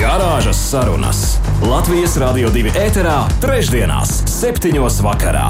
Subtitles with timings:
[0.00, 1.18] Garāžas sarunas
[1.60, 5.48] Latvijas Rādio 2 ēterā, trešdienās, septiņos vakarā.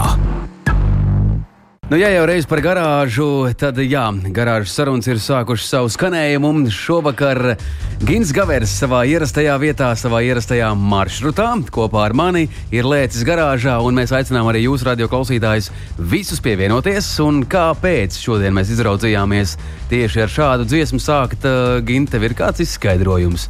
[1.87, 6.67] Nu, ja jau reiz par garāžu, tad jā, garāžas sarunas ir sākušas savu skanējumu.
[6.75, 7.53] Šovakar
[8.03, 14.03] Gins Gavers savā ierastajā vietā, savā ierastajā maršrutā kopā ar mani ir lēcis garāžā, un
[14.03, 15.71] mēs aicinām arī jūsu radioklausītājus
[16.11, 17.15] visus pievienoties.
[17.23, 19.61] Un kāpēc šodien mēs izraudzījāmies
[19.95, 23.47] tieši ar šādu dziesmu sākt, uh, Gint, tev ir kāds izskaidrojums?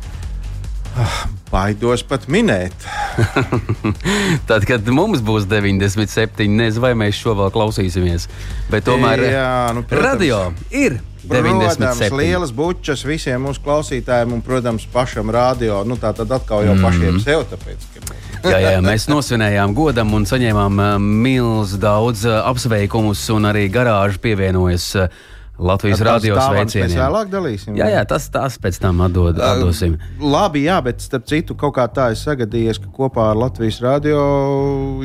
[1.50, 2.74] Baidos pat minēt.
[4.48, 8.28] Tad, kad mums būs 97, nezinu, vai mēs šo vēl klausīsimies.
[8.70, 10.06] Bet tomēr Jā, nu, protams.
[10.06, 12.16] radio ir Protams, 97.
[12.16, 15.82] lielas bučas visiem mūsu klausītājiem un, protams, pašam radio.
[15.84, 16.86] Nu, tā tad atkal jau Mm.
[16.86, 17.42] pašiem sev.
[17.50, 18.14] Tāpēc, ka...
[18.48, 24.16] Jā, jā, mēs nosvinējām godam un saņēmām uh, milzu daudz uh, apsveikumus, un arī garāža
[24.22, 25.12] pievienojas uh,
[25.60, 27.00] Latvijas radio tās tālākas Mēs sveicieniem.
[27.04, 27.76] vēlāk dalīsim.
[27.78, 29.98] Jā, jā, tas, tas pēc tam atdod, atdosim.
[30.20, 34.20] Labi, jā, bet starp citu, kaut kā tā es sagadījies, ka kopā ar Latvijas radio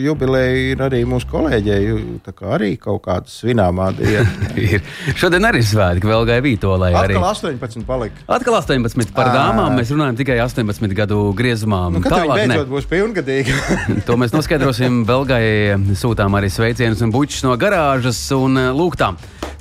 [0.01, 1.81] jubileju ir arī mūsu kolēģei.
[2.25, 4.25] Tā kā arī kaut kāda svināmā diena.
[4.65, 4.81] Ir.
[5.19, 6.91] Šodien arī svētki, vēl gāja Vītolai.
[6.95, 7.17] Arī.
[7.19, 8.23] Atkal 18 palika.
[8.31, 9.35] Atkal 18 par Ā.
[9.35, 9.75] dāmām.
[9.79, 11.85] Mēs runājam tikai 18 gadu griezumā.
[11.93, 12.55] Nu, kad viņi Tālāk ne.
[12.55, 13.59] beidzot būs pilngadīgi?
[14.07, 15.03] To mēs noskaidrosim.
[15.07, 18.19] Belgai sūtām arī sveicienus un bučus no garāžas.
[18.35, 18.57] Un,
[18.99, 19.11] tā.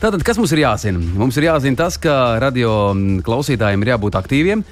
[0.02, 1.00] Tātad, kas mums ir jāzina?
[1.00, 4.64] Mums ir jāzina tas, ka radio mm, klausītājiem ir jābūt aktīviem.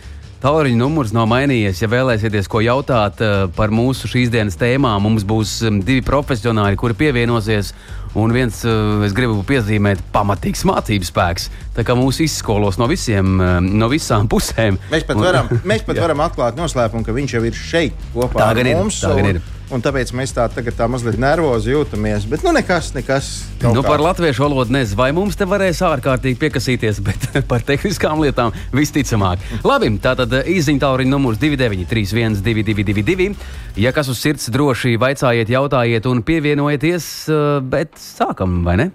[0.43, 1.85] Tālruņa numurs nav mainījies.
[1.85, 6.79] Ja vēlēsieties ko jautāt eh, par mūsu šīs dienas tēmām, mums būs mm, divi profesionāļi,
[6.81, 7.71] kuri pievienosies.
[8.19, 11.47] Un viens, eh, es gribu piezīmēt, pamatīgs mācību spēks.
[11.79, 14.81] Tā kā mūs izskolos no, visiem, eh, no visām pusēm.
[14.93, 18.43] Mēs pat Un- varam, mēs pat varam atklāt noslēpumu, ka viņš jau ir šeit kopā
[18.43, 18.99] Tā ar gan ir, mums.
[19.07, 19.41] tā gan ir.
[19.41, 22.27] un tāpēc mēs tā, tagad tā mazliet nervozi jūtamies.
[22.29, 23.31] Bet nu nekas, nekas.
[23.63, 23.87] Nu, kā.
[23.87, 29.41] par latviešu valodu nezinu, vai mums te varēs ārkārtīgi piekasīties, bet par tehniskām lietām visticamāk.
[29.65, 33.33] Labi, tātad tālruņa numurs 293, 1222.
[33.81, 38.91] Ja kas uz sirds, droši vaicājiet, jautājiet un pievienojieties, eh, bet sākam, vai ne?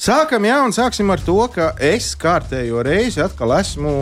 [0.00, 3.92] Sākam, jā, un sāksim ar to, ka es kārtējo reizi atkal esmu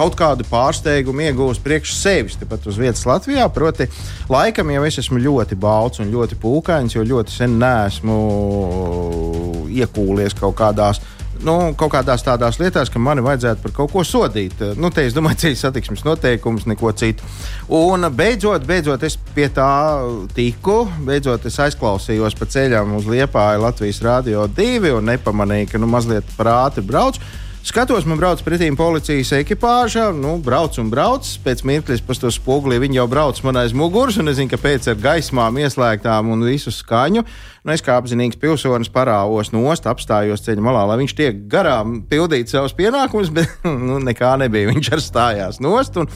[0.00, 3.44] kaut kādu pārsteigumu iegūs priekš sevis, tepat uz vietas Latvijā.
[3.52, 3.88] Proti,
[4.32, 8.20] laikam jau es esmu ļoti balts un ļoti pūkains, jo ļoti sen neesmu
[9.80, 11.02] iekūlies kaut kādās.
[11.40, 14.60] Nu, kaut kādās tādās lietās, ka mani vajadzētu par kaut ko sodīt.
[14.76, 17.24] Nu, te es domāju, ceļu satiksmes noteikumus, neko citu.
[17.72, 19.70] Un beidzot, beidzot es pie tā
[20.36, 20.82] tiku.
[21.06, 26.28] Beidzot, es aizklausījos pa ceļam uz Liepāju Latvijas Rādio 2 un nepamanīju, ka nu, mazliet
[26.36, 27.24] par ātri braucu.
[27.60, 30.06] Skatos, man brauc pretī policijas ekipāža.
[30.16, 31.28] Nu, brauc un brauc.
[31.44, 32.78] Pēc mirkļa es pastos spogulī.
[32.80, 36.72] Viņi jau brauc man aiz muguras, un es zinu, kāpēc ar gaismām ieslēgtām un visu
[36.72, 37.20] skaņu.
[37.60, 42.48] Nu, es kā apzinīgs pilsonis parāvos nost, apstājos ceļa malā, lai viņš tiek garām pildīt
[42.48, 44.72] savus pienākumus, bet nu, nekā nebija.
[44.72, 46.00] Viņš arī stājās nost.
[46.00, 46.08] Un,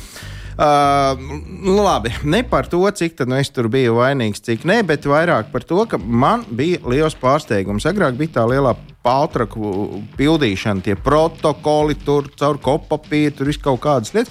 [0.55, 1.19] Uh,
[1.67, 5.65] labi, ne par to, cik nu es tur biju vainīgs, cik nē, bet vairāk par
[5.67, 7.87] to, ka man bija liels pārsteigums.
[7.91, 14.15] Agrāk bija tā lielā pātraku pildīšana, tie protokoli, tur caur kopapīru, tur viss kaut kādas
[14.15, 14.31] lietas.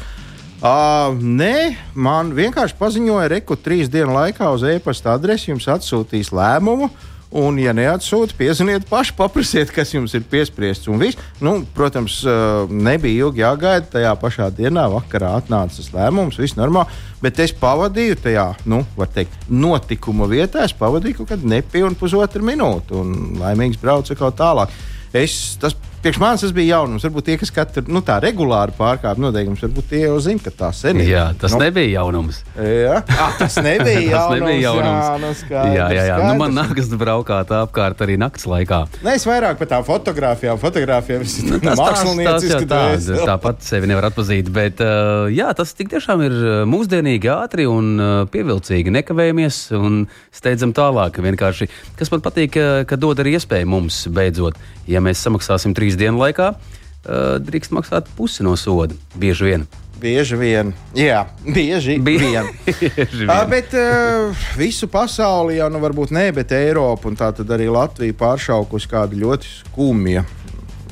[0.63, 6.88] Uh, nē, man vienkārši paziņoja, ka trīs dienu laikā uz e-pasta adresi jums atsūtīs lēmumu.
[7.33, 10.85] Un, ja neatsūta, piezvaniet paši, paprasiet, kas jums ir piespriests.
[10.91, 13.88] Un viss, nu, protams, uh, nebija ilgi jāgaida.
[13.95, 16.94] Tajā pašā dienā, vakarā atnāca tas lēmums, viss normāli.
[17.23, 20.67] Bet es pavadīju tajā, nu, var teikt, notikuma vietā.
[20.67, 24.77] Es pavadīju kaut kādu nepilnu pusotru minūti un laimīgs braucu kaut tālāk.
[25.17, 25.73] Es, tas,
[26.03, 27.03] priekš manis tas bija jaunums.
[27.08, 30.69] Varbūt tie, kas katru nu, tā regulāri pārkāpj noteikumus, varbūt tie jau zina, ka tā
[30.75, 31.09] sen ir.
[31.14, 32.41] Jā, tas nu, nebija jaunums.
[32.59, 34.40] Jā, ah, tas nebija Tas jaunums.
[34.44, 35.06] nebija jaunums.
[35.08, 36.18] Jā, nu, skaidrs, jā, jā, jā.
[36.24, 36.74] Nu, man skaidrs.
[36.74, 38.81] nākas braukāt apkārt arī naktas laikā.
[39.06, 40.60] Nē, es vairāk par tām fotografijām.
[40.62, 44.50] Fotogrāfijām tas ir Nu, Tas, tas, tas jau tāds, tāpat sevi nevar atpazīt.
[44.54, 48.92] Bet, uh, jā, tas tik tiešām ir uh, mūsdienīgi, ātri un uh, pievilcīgi.
[49.00, 51.22] Nekavējamies un steidzam tālāk.
[51.24, 51.69] Vienkārši,
[52.00, 52.57] kas man patīk,
[52.89, 58.10] ka dod arī iespēju mums beidzot, ja mēs samaksāsim trīs dienu laikā, uh, drīkst maksāt
[58.18, 58.95] pusi no soda.
[59.16, 59.66] Bieži vien.
[60.04, 60.74] Bieži vien.
[60.98, 62.50] Jā, bieži Bi- vien.
[62.66, 63.50] Bieži Uh, vien.
[63.50, 68.90] bet uh, visu pasauli jau, nu, varbūt ne, bet Eiropu un tā arī Latviju pāršaukusi
[68.92, 70.25] kāda ļoti skumja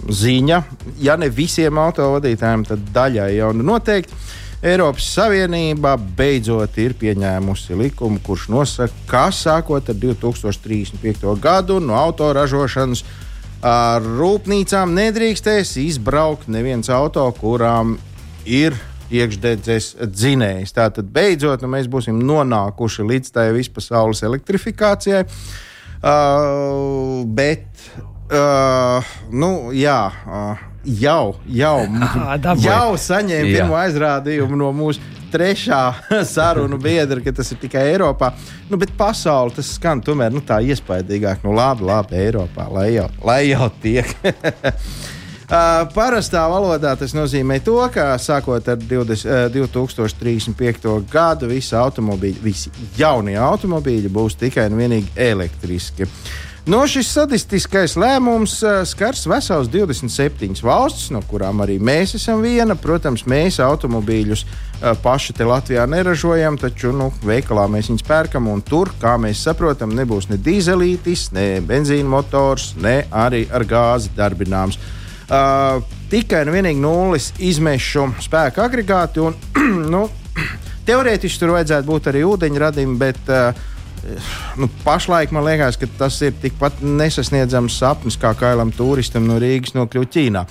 [0.08, 0.62] ziņa.
[1.04, 4.14] Ja ne visiem autovadītājiem, tad daļai jau nu noteikti.
[4.62, 11.26] Eiropas Savienība beidzot ir pieņēmusi likumu, kurš nosaka, ka sākot ar 2035.
[11.42, 13.02] gadu no autoražošanas
[13.66, 17.98] ar rūpnīcām nedrīkstēs izbraukt neviens auto, kurām
[18.46, 18.78] ir
[19.12, 20.74] iekšdedzes dzinējs.
[20.76, 25.26] Tātad beidzot nu, mēs būsim nonākuši līdz tai vispasaules elektrifikācijai.
[26.02, 27.68] Uh, bet,
[28.32, 30.02] uh, nu, jā.
[30.26, 31.78] Uh, jau, jau,
[32.68, 35.82] jau saņēma pirmo aizrādījumu no mūsu trešā
[36.34, 38.34] sarunu biedra, ka tas ir tikai Eiropā.
[38.70, 41.46] Nu, bet pasaulē tas skan tomēr nu, tā iespaidīgāk.
[41.46, 44.16] Nu, labi, labi, Eiropā, lai jau, lai jau tiek.
[45.52, 50.86] Uh, parastā valodā tas nozīmē to, ka sākot ar 20, uh, 2035.
[51.12, 56.08] gadu visi automobīļi, visi jaunie automobīļi būs tikai un vienīgi elektriski.
[56.70, 62.76] No šis sadistiskais lēmums uh, skars vesels 27 valstis, no kurām arī mēs esam viena.
[62.78, 68.94] Protams, mēs automobīļus uh, paši te Latvijā neražojam, taču nu, veikalā mēs viņus pērkam, tur,
[69.02, 74.78] kā mēs saprotam, nebūs ne dīzelītis, ne benzīna motors, ne arī ar gāzi darbināms.
[75.32, 75.82] Uh,
[76.14, 79.26] tikai un vienīgi nulles izmešu spēka agregāti.
[79.26, 79.34] Un,
[79.96, 80.06] nu,
[80.88, 83.50] teorētiski tur vajadzētu būt arī ūdeņradim, bet uh,
[84.58, 89.76] nu, pašlaik man liekas, ka tas ir tikpat nesasniedzams sapnis kā kailam turistam no Rīgas
[89.78, 90.46] nokļūt Ķīnā.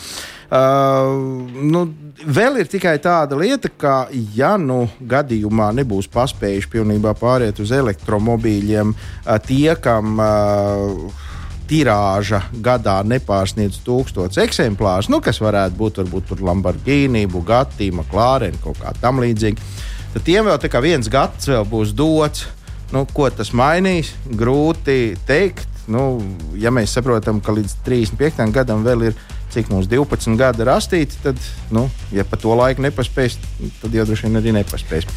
[0.51, 1.85] Uh, nu,
[2.27, 8.91] vēl ir tikai tāda lieta, ka, ja nu gadījumā nebūs paspējuši pilnībā pāriet uz elektromobīļiem,
[8.91, 11.29] uh, tie, kam uh,
[11.71, 18.91] tirāža gadā nepārsniedz tūkstotis eksemplārus, nu, kas varētu būt varbūt Lamborghini, Bugatti, McLaren, kaut kā
[18.99, 19.71] tam līdzīga,
[20.17, 22.49] tad tiem vēl viens gads vēl būs dots.
[22.91, 24.13] Nu, ko tas mainīs?
[24.27, 25.69] Grūti pateikt.
[25.91, 26.21] Nu,
[26.59, 28.51] ja mēs saprotam, ka līdz 35.
[28.55, 29.17] gadam vēl ir
[29.51, 31.39] cik mums 12 gadi rastīti, tad,
[31.75, 33.39] nu, ja pa to laiku nepaspēs,
[33.81, 35.09] tad jau droši vien arī nepaspēs.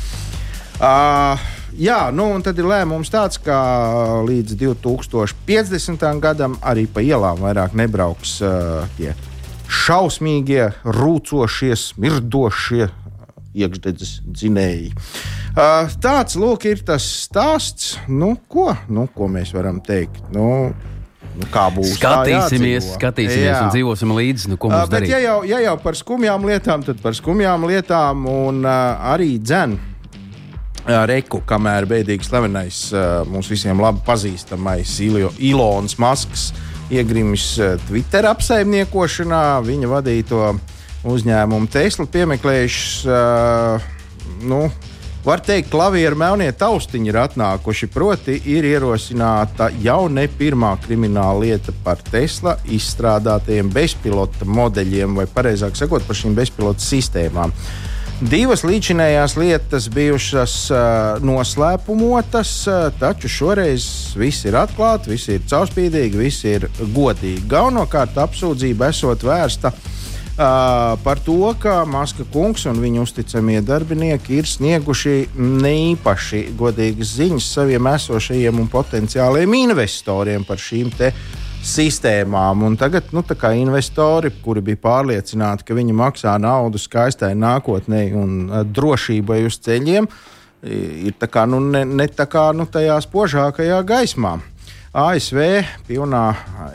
[0.81, 1.37] Uh,
[1.77, 6.07] jā, nu, un tad ir lēmums tāds, ka līdz 2050.
[6.23, 9.13] gadam arī pa ielām vairāk nebrauks uh, tie
[9.69, 12.89] šausmīgie, rūcošie, smirdošie
[13.53, 14.93] iekšdedzes dzinēji.
[15.53, 20.25] Uh, tāds lūk, ir tas stāsts, nu, ko, nu, ko mēs varam teikt.
[20.33, 20.73] Nu,
[21.33, 21.95] Nu, kā būs?
[21.97, 23.61] Skatīsimies, skatīsimies Jā.
[23.65, 24.51] un dzīvosim līdzi.
[24.51, 28.61] Nu, uh, bet, ja jau, ja jau par skumjām lietām, tad par skumjām lietām un
[28.61, 29.79] uh, arī dzēnu.
[30.83, 36.49] Uh, Reku, kamēr bēdīgi slavenais, uh, mums visiem labi pazīstamais Ilons Masks
[36.93, 40.43] iegrimis uh, Twitter apsaimniekošanā, viņa vadīto
[41.03, 43.07] uzņēmumu Tesla piemeklējuši.
[43.07, 43.91] Uh,
[44.47, 44.65] nu,
[45.23, 47.87] Var teikt, klavieru melnie taustiņi ir atnākuši.
[47.93, 55.79] Proti, ir ierosināta jau ne pirmā krimināla lieta par Tesla izstrādātajiem bezpilota modeļiem, vai precīzāk
[55.79, 57.55] sakot, par šīm bezpilota sistēmām.
[58.19, 63.87] Divas līdzinējās lietas bijušas uh, noslēpumotas, uh, taču šoreiz
[64.19, 67.47] viss ir atklāts, viss ir caurspīdīgi, viss ir godīgi.
[67.51, 69.91] Galvenokārt apsūdzība esot vērsta uh,
[70.33, 77.49] Uh, par to, ka Maska kungs un viņa uzticamie darbinieki ir snieguši neīpaši godīgas ziņas
[77.53, 80.89] saviem esošajiem un potenciāliem investoriem par šīm
[81.61, 82.65] sistēmām.
[82.65, 83.21] Un tagad nu,
[83.53, 90.09] investori, kuri bija pārliecināti, ka viņi maksā naudu skaistai nākotnē un uh, drošībai uz ceļiem,
[90.63, 94.39] ir kā, nu, ne, ne tā kā nu, tajā spožākajā gaismā.
[94.93, 95.39] ASV
[95.87, 96.23] pilnā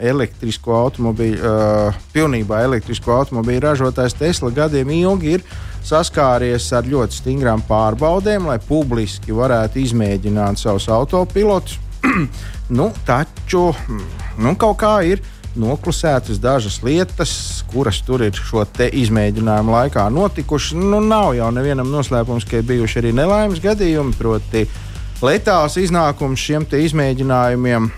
[0.03, 5.45] elektrisko automobīļu, uh, pilnībā elektrisko automobīļu ražotājs Tesla gadiem ilgi ir
[5.87, 11.79] saskāries ar ļoti stingrām pārbaudēm, lai publiski varētu izmēģināt savus autopilotus.
[12.79, 15.23] nu, taču nu, kaut kā ir
[15.59, 17.37] noklusētas dažas lietas,
[17.71, 20.75] kuras tur ir šo izmēģinājumu laikā notikušas.
[20.75, 24.67] Nu, nav jau nevienam noslēpums, ka ir bijuši arī nelaimes gadījumi, proti,
[25.23, 27.91] letāls iznākums šiem izmēģinājumiem.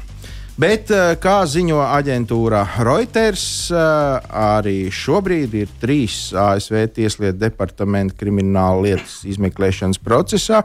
[0.61, 8.83] Bet, eh, kā ziņo aģentūra Reuters, eh, arī šobrīd ir trīs ASV Tieslietu departamenta krimināla
[8.85, 10.61] lietas izmeklēšanas procesā,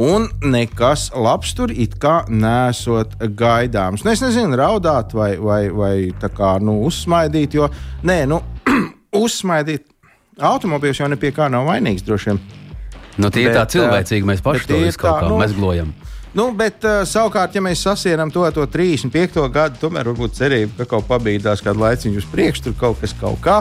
[0.00, 4.04] un nekas labs tur it kā nesot gaidāms.
[4.04, 7.68] Nu, es nezinu, raudāt vai, vai, vai kā, nu, uzsmaidīt, jo
[8.02, 8.40] nē, nu,
[9.24, 9.84] uzsmaidīt
[10.40, 12.40] automobīļus jau nepie kā nav vainīgs droši vien.
[13.18, 15.92] Nu, tie bet, ir tā eh, cilvēcīgi, mēs paši to visu kaut kā nu, mezglojam.
[16.34, 19.38] Nu, bet uh, savukārt, ja mēs sasienam to, to 35.
[19.54, 23.38] gadu, tomēr varbūt cerība, ka kaut pabīdās kādu laiciņu uz priekšu, tur kaut kas kaut
[23.44, 23.60] kā.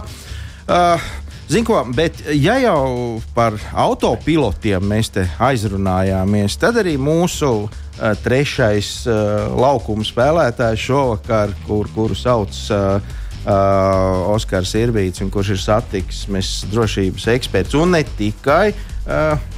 [0.66, 1.12] Uh,
[1.44, 9.04] Zinu, ko, bet ja jau par autopilotiem mēs te aizrunājāmies, tad arī mūsu uh, trešais
[9.06, 12.96] uh, laukuma spēlētājs šovakar, kur, kuru sauc uh,
[13.44, 18.93] uh, Oskars Irbīts, kurš ir satiksmes drošības eksperts un ne tikai Uh,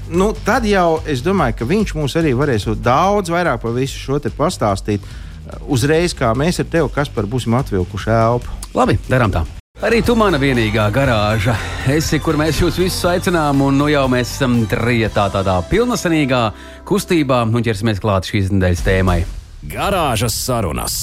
[0.10, 4.20] nu, tad jau es domāju, ka viņš mums arī varēs daudz vairāk par visu šo
[4.38, 5.02] pastāstīt.
[5.02, 5.22] Uh,
[5.70, 8.58] uzreiz, kā mēs ar tevi, kas par būsim atvilkuši elpu.
[8.76, 9.46] Labi, darām tā.
[9.84, 11.58] Arī tu mana vienīgā garāža.
[11.92, 16.42] Esi, kur mēs jūs visus aicinām, un nu jau mēs esam trietā tādā pilnasenīgā
[16.88, 19.20] kustībā un ķersimies klāt šīs nedēļas tēmai.
[19.68, 20.98] Garāžas sarunas.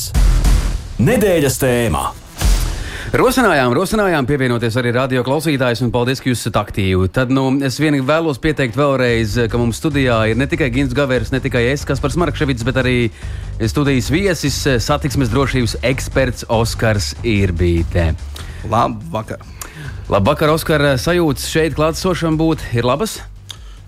[1.02, 2.08] Nedēļas tēmā.
[3.12, 7.10] Rosinājām, rosinājām pievienoties arī radio klausītājiem, un paldies, ka jūs esat aktīvi.
[7.12, 11.28] Tad nu, es vien vēlos pieteikt vēlreiz, ka mums studijā ir ne tikai Gins Gavers,
[11.28, 12.94] ne tikai es, kas par Smarkševits, bet arī
[13.68, 18.14] studijas viesis, satiksmes drošības eksperts Oskars Irbītē.
[18.72, 19.44] Labvakar!
[20.08, 20.86] Labvakar, Oskar!
[20.96, 23.18] Sajūtas šeit klātsošam būt ir labas?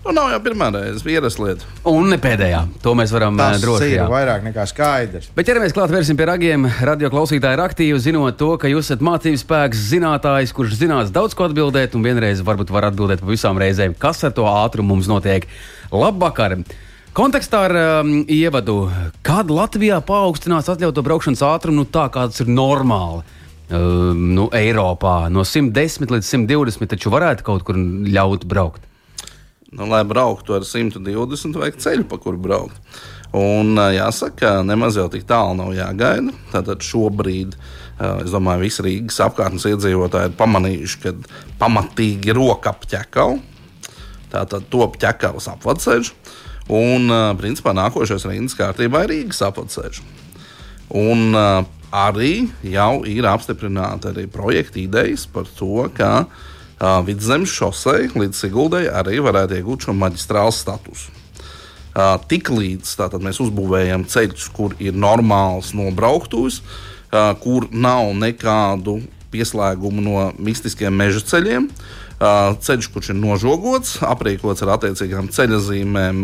[0.05, 1.65] Nu, nav jau pirmā reize, vīras lieta.
[1.89, 2.59] Un ne pēdējā.
[2.83, 4.03] To mēs varam Tas droši ir jā.
[4.05, 5.31] vairāk nekā skaidrs.
[5.33, 6.67] Bet ķeramies klāt, vērsim pie ragiem.
[6.85, 11.33] Radio klausītāji ir aktīvi, zinot to, ka jūs esat mācības spēks, zinātājs, kurš zinās daudz
[11.33, 15.09] ko atbildēt, un vienreiz varbūt var atbildēt par visām reizēm, kas ar to ātrumu mums
[15.09, 15.49] notiek.
[15.89, 16.59] Labvakar!
[17.17, 18.77] Kontekstā ar um, ievadu,
[19.25, 23.25] kad Latvijā paaugstinās atļautu braukšanas ātrumu, nu, tā kā tas ir normāli.
[23.73, 28.84] Um, nu, Eiropā no 110 līdz 120 taču varētu kaut kur ļaut braukt.
[29.71, 32.77] Nu, lai brauktu ar 120, vajag ceļu, pa kuru braukt.
[33.35, 36.31] Un, jāsaka, nemaz jau tik tālu nav jāgaida.
[36.53, 37.57] Tātad šobrīd,
[38.21, 41.15] es domāju, visi Rīgas apkārtnes iedzīvotāji ir pamanījuši, ka
[41.59, 43.39] pamatīgi roka apķekau.
[44.31, 46.13] Tātad top ķekavas apvadceļš.
[46.75, 47.09] Un,
[47.41, 50.03] principā, nākošais rindas kārtībā ir Rīgas apvadceļš.
[50.95, 52.33] Un arī
[52.69, 56.43] jau ir apstiprināta arī projekta idejas par to, ka uh,
[57.05, 61.13] vidzemes šosei līdz Siguldai arī varētu iegūt šo maģistrālu statusu.
[62.27, 66.95] Tiklīdz mēs uzbūvējam ceļus, kur ir normāls nobrauktūs, uh,
[67.39, 68.99] kur nav nekādu
[69.31, 71.69] pieslēgumu no mistiskiem meža ceļiem.
[72.65, 76.21] Ceļš, kurš ir nožogots, aprīkots ar attiecīgām ceļazīmēm,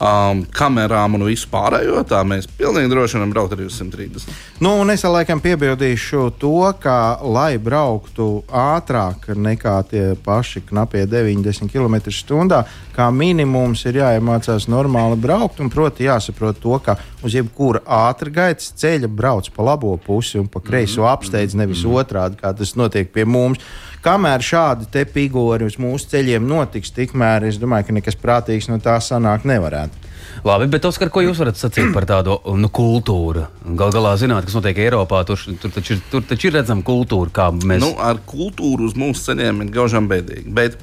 [0.00, 4.28] um, kamerām un visu pārējo, tā mēs pilnīgi droši varam braukt arī uz 130.
[4.64, 11.70] Nu, un es laikam piebildīšu to, ka, lai brauktu ātrāk nekā tie paši knapie 90
[11.72, 12.62] km/h,
[12.96, 15.62] kā minimums ir jāiemācās normāli braukt.
[15.62, 20.62] Un, proti, jāsaprot to, ka uz jebkura ātrgaitas ceļa brauc pa labo pusi un pa
[20.64, 23.62] kreiso apsteidz, nevis otrādi, kā tas notiek pie mums.
[24.04, 28.78] Kamēr šādi te pigori uz mūsu ceļiem notiks, tikmēr es domāju, ka nekas prātīgs no
[28.82, 30.04] tā sanākt nevarētu.
[30.46, 33.46] Labi, bet Oskar, ko jūs varat sacīt par tādu nu, kultūru?
[33.74, 37.32] Galu galā zināt, kas notiek Eiropā, tur, tur, taču, ir- tur taču ir redzama kultūra,
[37.34, 37.82] kā mēs.
[37.82, 40.52] Nu, ar kultūru uz mūsu ceļiem ir gaužām bēdīgi.
[40.54, 40.78] Bet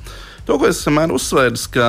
[0.45, 1.87] to, ko es vienmēr uzsvēru, ka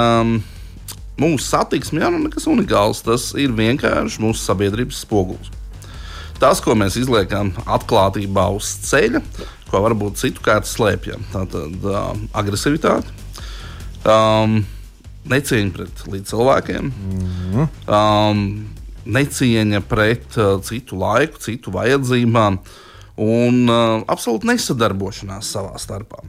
[1.19, 3.03] mūsu satiksme jau nav nekas unikāls.
[3.03, 5.51] Tas ir vienkārši mūsu sabiedrības spogulis.
[6.39, 9.23] Tas, ko mēs izliekam atklātībā uz ceļa,
[9.71, 13.13] ko varbūt citu kārtu slēpjam, tā tad uh, agresivitāte,
[14.07, 14.61] um,
[15.31, 16.91] necieņa pret cilvēkiem,
[17.91, 18.43] um,
[19.19, 22.61] necieņa pret uh, citu laiku, citu vajadzībām
[23.27, 26.23] un uh, absolūti nesadarbošanās savā starpā.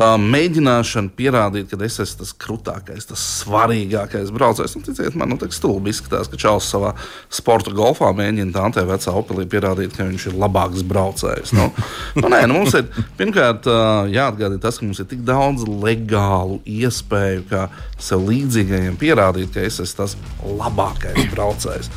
[0.00, 4.72] Uh, mēģināšana pierādīt, ka es esmu tas krūtākais, tas svarīgākais braucējs.
[4.78, 6.94] Nu, ticiet, man nu, tā stulbi izskatās, ka Čāls savā
[7.28, 11.52] sporta golfā mēģina tā te vecā opelī pierādīt, ka viņš ir labāks braucējs.
[11.58, 11.68] Nu,
[12.16, 12.88] nu, nē, nu, mums ir
[13.18, 13.68] pirmkārt
[14.14, 17.66] jāatgādina tas, ka mums ir tik daudz legālu iespēju, kā
[18.00, 20.16] sev līdzīgajiem pierādīt, ka es esmu tas
[20.62, 21.92] labākais braucējs.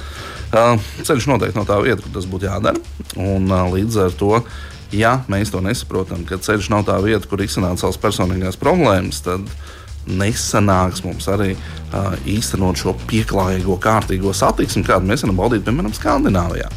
[1.07, 2.83] Ceļš noteikti no tā vieta, kur tas būtu jādara.
[3.15, 4.35] Un, līdz ar to,
[4.93, 9.47] ja mēs to nesaprotam, ka ceļš nav tā vieta, kur izsākt savas personīgās problēmas, tad
[10.07, 16.69] nesanāks mums arī uh, īstenot šo pieklājīgo, kārtīgo satiksmi, kādu mēs varam baudīt, piemēram, Skandināvijā.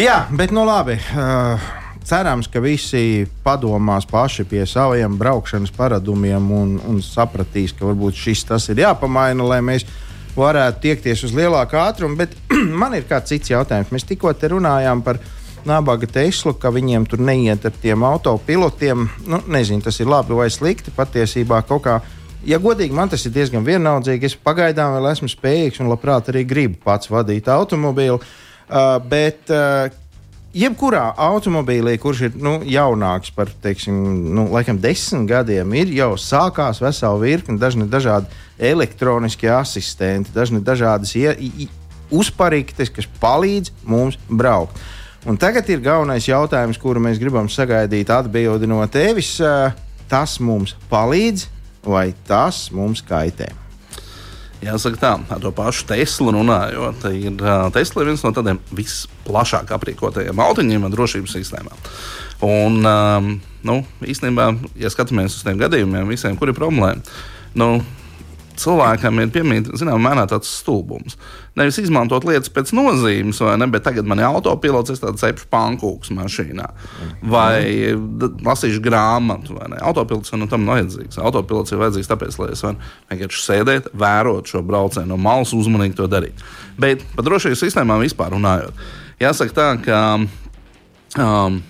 [0.00, 0.96] Jā, bet nu labi.
[1.14, 1.72] Uh,
[2.04, 8.44] cerams, ka visi padomās paši pie saviem braukšanas paradumiem un, un sapratīs, ka varbūt šis
[8.48, 9.86] tas ir jāpamaina, lai mēs
[10.34, 12.18] varētu tiekties uz lielāku ātrumu.
[12.18, 12.36] Bet
[12.82, 13.92] man ir kāds cits jautājums.
[13.94, 15.20] Mēs tikko runājām par
[15.68, 19.08] nabaga Teslu, ka viņiem tur neiet ar tiem autopilotiem.
[19.28, 20.94] Nu, nezinu, tas ir labi vai slikti.
[20.94, 21.98] Patiesībā kaut kā.
[22.44, 24.28] Ja godīgi, man tas ir diezgan vienaldzīgi.
[24.28, 28.20] Es pagaidām vēl esmu spējīgs un labprāt arī gribu pats vadīt automobīlu.
[28.64, 29.88] Uh, bet uh,
[30.54, 33.96] jebkurā automobīlī, kurš ir nu, jaunāks par teiksim,
[34.36, 41.14] nu, laikam, desmit gadiem, ir jau sākās vesela virkne dažni dažādi elektroniskie asistenti, dažni dažādas
[42.14, 44.78] uzparīktes, kas palīdz mums braukt.
[45.24, 49.38] Un tagad ir galvenais jautājums, kuru mēs gribam sagaidīt atbildi no tevis.
[50.10, 51.46] Tas mums palīdz
[51.88, 53.48] vai tas mums kaitē?
[54.64, 57.40] Jāsaka, tā, ar to pašu Teslu runājot, ir
[57.74, 61.82] Tesla ir viens no tādiem visplašāk aprīkotajiem autiņiem ar drošības sistēmām.
[62.44, 63.28] Un, um,
[63.64, 64.50] nu, īstenībā,
[64.80, 66.94] ja skatāmies uz tiem gadījumiem, visiem, kur ir problēma,
[67.60, 67.68] nu,
[68.60, 71.16] cilvēkam ir piemīta, zinām, mērā tāds stulbums.
[71.58, 75.48] Nevis izmantot lietas pēc nozīmes, vai ne, bet tagad man ir autopilots, es tādu cepšu
[75.52, 76.66] pankūks mašīnā,
[77.30, 79.80] vai lasīšu grāmatu, vai ne.
[79.86, 81.20] Autopilots nu, tam vajadzīgs.
[81.22, 85.98] Autopilots ir vajadzīgs tāpēc, lai es varu vienkārši sēdēt, vērot šo braucienu no malas, uzmanīgi
[86.00, 86.46] to darīt.
[86.80, 88.86] Bet par drošības sistēmām vispār runājot,
[89.22, 90.00] jāsaka tā, ka
[91.22, 91.60] um,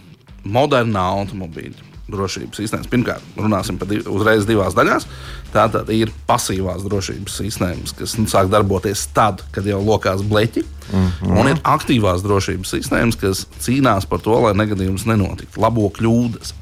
[0.45, 2.89] modernā automobīļa drošības sistēmas.
[2.93, 5.07] Pirmkārt, runāsim par div, uzreiz divās daļās.
[5.55, 10.65] Tā tad ir pasīvās drošības sistēmas, kas nu, sāk darboties tad, kad jau lokās bleķi,
[10.65, 11.39] mm -hmm.
[11.41, 16.53] un ir aktīvās drošības sistēmas, kas cīnās par to, lai negadījums nenotiktu, labo kļūdas.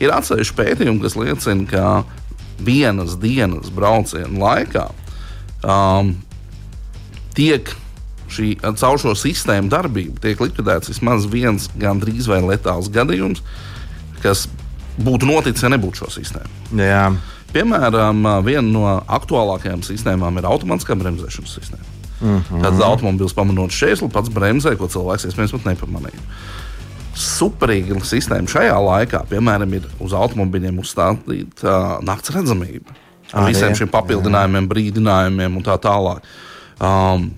[0.00, 2.04] Ir atsevišķi pētījumi, kas liecina, ka
[2.64, 4.88] vienas dienas brauciena laikā
[5.64, 6.16] um,
[7.34, 7.70] tiek
[8.30, 13.42] šī caur šo sistēmu darbību tiek likvidēts vismaz viens gandrīz vai letāls gadījums,
[14.22, 14.46] kas
[15.04, 16.80] būtu noticis, ja nebūtu šo sistēmu.
[16.80, 17.04] Jā.
[17.50, 21.96] Piemēram, viena no aktuālākajām sistēmām ir automātiskā bremzēšanas sistēma.
[22.20, 22.62] Mm -hmm.
[22.62, 26.24] Tad automobilis pamanot šķērsli, pats bremzē, ko cilvēks iespējams pat nepamanīja.
[27.16, 32.94] Superīga sistēma šajā laikā, piemēram, ir uz automobiļiem uzstādīta uh, nakts redzamība.
[33.32, 33.74] Ar Arī, visiem jā.
[33.80, 36.22] šiem papildinājumiem, brīdinājumiem un tā tālāk.
[36.80, 37.30] Um,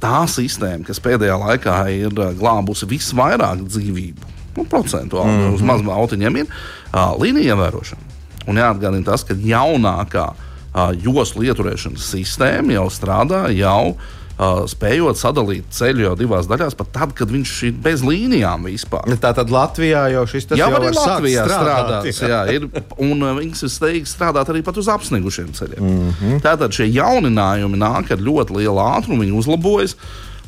[0.00, 5.54] tā sistēma, kas pēdējā laikā ir glābusi visvairāk dzīvību, nu, procentuāli mm -hmm.
[5.54, 8.08] uz mazām autiņiem, ir uh, līnija ievērošana.
[8.48, 13.94] Un jāatgādina tas, ka jaunākā uh, joslu ieturēšanas sistēma jau strādā, jau
[14.40, 19.10] uh, spējot sadalīt ceļu jau divās daļās, pat tad, kad viņš ir bez līnijām vispār.
[19.20, 22.08] Tā tad Latvijā jau šis tas Jā, jau var sākt Latvijā strādāt.
[22.14, 22.22] strādās.
[22.32, 22.66] Jā, ir,
[22.96, 25.84] un uh, viņas ir steigts strādāt arī pat uz apsnigušiem ceļiem.
[25.84, 26.42] Mm -hmm.
[26.46, 29.96] Tātad šie jauninājumi nāk ar ļoti lielu ātrumu, viņi uzlabojas.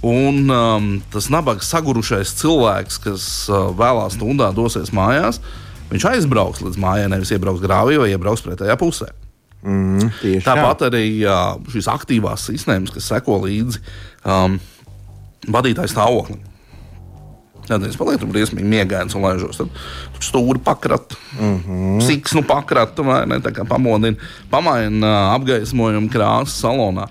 [0.03, 5.39] Un um, tas nabaga sagurušais cilvēks, kas uh, vēlā stundā dosies mājās,
[5.93, 9.13] viņš aizbrauks līdz mājai, nevis iebrauks grāvī vai iebrauks pretējā pusē.
[9.63, 10.09] Mm,
[10.43, 13.79] Tāpat arī uh, šīs aktīvās sistēmas, kas seko līdzi
[14.27, 14.59] um,
[15.47, 16.43] vadītāju stāvoklim.
[17.69, 19.61] Tad es palieku briesmīgi miegains un laižos.
[19.61, 19.71] Tad
[20.17, 22.01] tur stūri pakrat, mm -hmm.
[22.03, 23.39] siksnu pakrat, vai ne?
[23.39, 24.19] Tā kā pamodina,
[24.51, 27.07] pamaina uh, apgaismojumu krāsu salonā.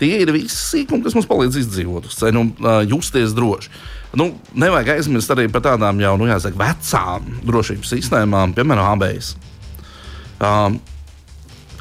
[0.00, 3.70] Tie ir visi sīkumi, kas mums palīdz izdzīvot uz ceļa un uh, justies droši.
[4.18, 9.34] Nu, nevajag aizmirst arī par tādām jau, nu, jāsaka, vecām drošības sistēmām, piemēram, ABS.
[10.42, 10.80] Um,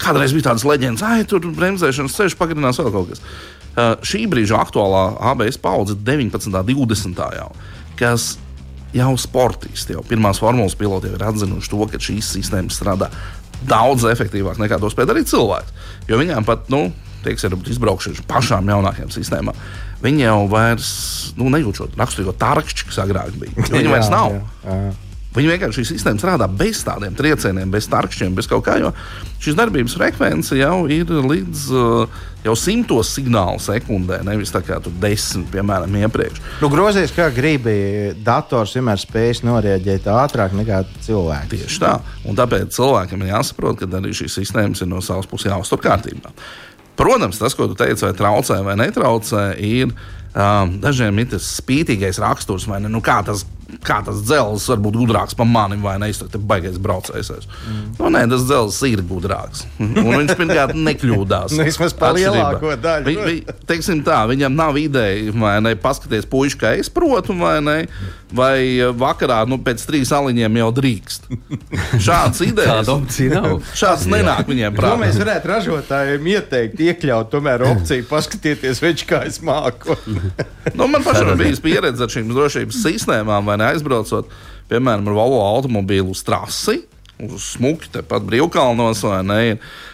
[0.03, 3.21] Kādreiz bija tādas leģendas, ah, tur bremzēšanas ceļš pagarinās vēl kaut kas.
[3.73, 6.49] Uh, šī brīža aktuālā ABS paudze, 19.
[6.49, 7.21] un 20.
[7.37, 7.47] jau,
[7.97, 8.33] kas
[8.93, 13.09] jau sportisti, jau pirmās formulas piloti ir atzinuši to, ka šīs sistēmas strādā
[13.69, 15.73] daudz efektīvāk nekā to spēj darīt cilvēks.
[16.09, 16.87] Jo viņiem pat, nu,
[17.25, 17.57] tieks, ar
[18.29, 19.63] pašām jaunākajām sistēmām.
[20.03, 20.91] Viņi jau vairs
[21.39, 23.55] nu, nejūt šo raksturīgo tarkšķi, kas agrāk bija.
[23.77, 24.35] Viņi vairs nav.
[24.35, 24.93] Jā, jā.
[25.33, 28.75] Viņi vienkārši šī sistēma strādā bez tādiem triecieniem, bez tarkšķiem, bez kaut kā.
[28.81, 28.91] Jo
[29.41, 34.93] šīs darbības frekvence jau ir līdz uh, jau simtos signālu sekundē, nevis tā kā tur
[35.01, 36.41] desmit, piemēram, iepriekš.
[36.61, 37.75] Nu, grozies, kā gribi.
[38.23, 41.49] Dators vienmēr spēj noreaģēt ātrāk nekā cilvēks.
[41.55, 41.95] Tieši tā.
[42.29, 46.33] Un tāpēc cilvēkam ir jāsaprot, ka arī šīs sistēmas ir no savas puses jāuztur kārtībā.
[46.99, 52.21] Protams, tas, ko tu teici, vai traucē vai netraucē, ir um, dažiem ir tas spītīgais
[52.21, 52.91] raksturs, vai ne?
[52.91, 53.45] Nu, kā tas,
[53.85, 56.09] kā tas dzelzs var būt gudrāks par mani, vai ne?
[56.13, 57.31] Es tam baigais braucējs.
[57.67, 57.83] Mm.
[57.99, 59.65] Nu, nē, tas dzelzs ir gudrāks.
[59.81, 61.55] Un viņš pirmkārt nekļūdās.
[61.57, 63.07] Nu, vismaz par lielāko daļu.
[63.07, 65.75] Vi, vi, teiksim tā, viņam nav ideja, vai ne?
[65.79, 67.77] Paskaties, puiši, kā es protu, vai ne?
[68.33, 71.27] Vai eh, vakarā nu, pēc trīs aliņiem jau drīkst.
[72.01, 72.89] Šāds idejas.
[73.77, 74.97] Šāds nenāk viņiem prātā.
[75.03, 79.97] mēs varētu ražotājiem ieteikt, iekļaut tomēr opciju, paskatieties, viņš kā es māku.
[80.73, 84.31] Nu, man pašam bijusi pieredze ar šīm drošības sistēmām, vai ne aizbraucot,
[84.71, 86.83] piemēram, ar Volvo automobīlu uz trasi.
[87.39, 89.41] Smuki, tepat brīvkalnos, vai ne?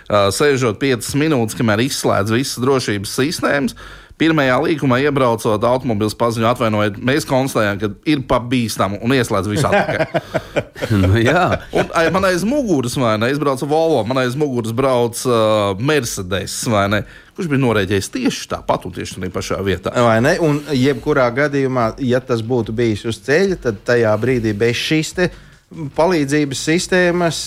[0.08, 3.76] Sēžot 5 minūtes, kamēr izslēdz visas drošības sistēmas.
[4.20, 10.52] Pirmajā līkumā iebraucot, automobilis paziņo, atvainojiet, mēs konstatējam, ka ir pabīstami un ieslēdz visu atpakaļ.
[11.06, 11.46] nu, jā,
[11.80, 13.32] Un ai, man aiz muguras, vai ne?
[13.32, 17.04] Es braucu Volvo, man aiz muguras brauc uh, Mercedes, vai ne?
[17.38, 19.94] Kurš bija norēģējis tieši tāpat un tieši tajā pašā vietā.
[20.04, 20.36] Vai ne?
[20.44, 25.30] Un, jebkurā gadījumā, ja tas būtu bijis uz ceļa, tad tajā brīdī bez šīs te
[25.96, 27.40] palīdzības sistēmas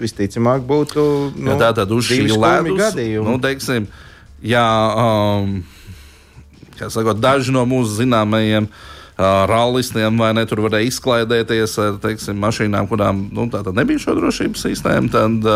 [0.00, 1.02] visticamāk būtu
[1.34, 3.26] nu, Nu, tā tad uz šī ledus, gadījumi.
[3.26, 3.88] nu, teiksim,
[4.44, 4.66] jā,
[5.00, 5.62] um,
[6.88, 8.70] sakot, daži no mūsu zināmajiem
[9.20, 15.10] rallistiem vai ne tur varēja izklaidēties ar teiksim, mašīnām, kurām nu, nebija šo drošības sistēmu.
[15.12, 15.48] Tad,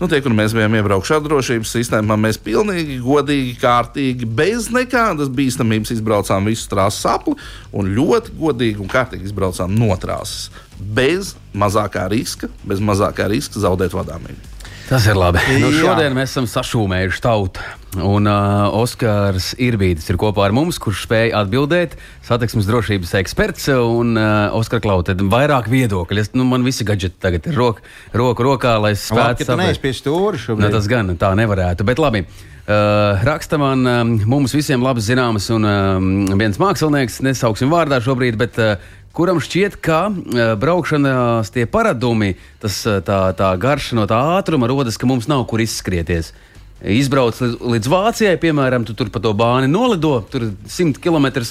[0.00, 5.30] nu, tie, kur mēs bijām iebraukuši ar drošības sistēmu, mēs pilnīgi godīgi, kārtīgi, bez nekādas
[5.30, 7.36] bīstamības izbraucām visu trāsu sapli
[7.70, 10.50] un ļoti godīgi un kārtīgi izbraucām no trāsas.
[10.80, 14.59] Bez mazākā riska, bez mazākā riska zaudēt vadāmību.
[14.90, 15.38] Tas ir labi.
[15.62, 15.84] Nu, Jā.
[15.84, 17.62] šodien mēs esam sašūmējuši tautu.
[18.06, 21.94] Un uh, Oskars Irbītis ir kopā ar mums, kurš spēja atbildēt.
[22.26, 25.14] Satiksmes drošības eksperts un uh, Oskar Klaute.
[25.14, 26.22] Vairāk viedokļu.
[26.22, 27.86] Es, nu, man visi gadgeti tagad ir roku
[28.18, 30.74] roku rokā, lai es spētu tu neesi pie stūra Nu, šobrīd.
[30.74, 31.86] tas gan tā nevarētu.
[31.86, 32.24] Bet labi.
[32.70, 38.36] Uh, raksta man, um, mums visiem labi zināms, un um, viens mākslinieks, nesauksim vārdā šobrīd,
[38.38, 38.76] bet uh,
[39.16, 44.70] kuram šķiet, ka uh, braukšanas tie paradumi, tas, uh, tā, tā garša no tā ātruma
[44.70, 46.32] rodas, ka mums nav kur izskrieties.
[46.80, 51.44] Izbrauc līdz, līdz Vācijai, piemēram, tu tur pa to bāni nolido, tur 100 km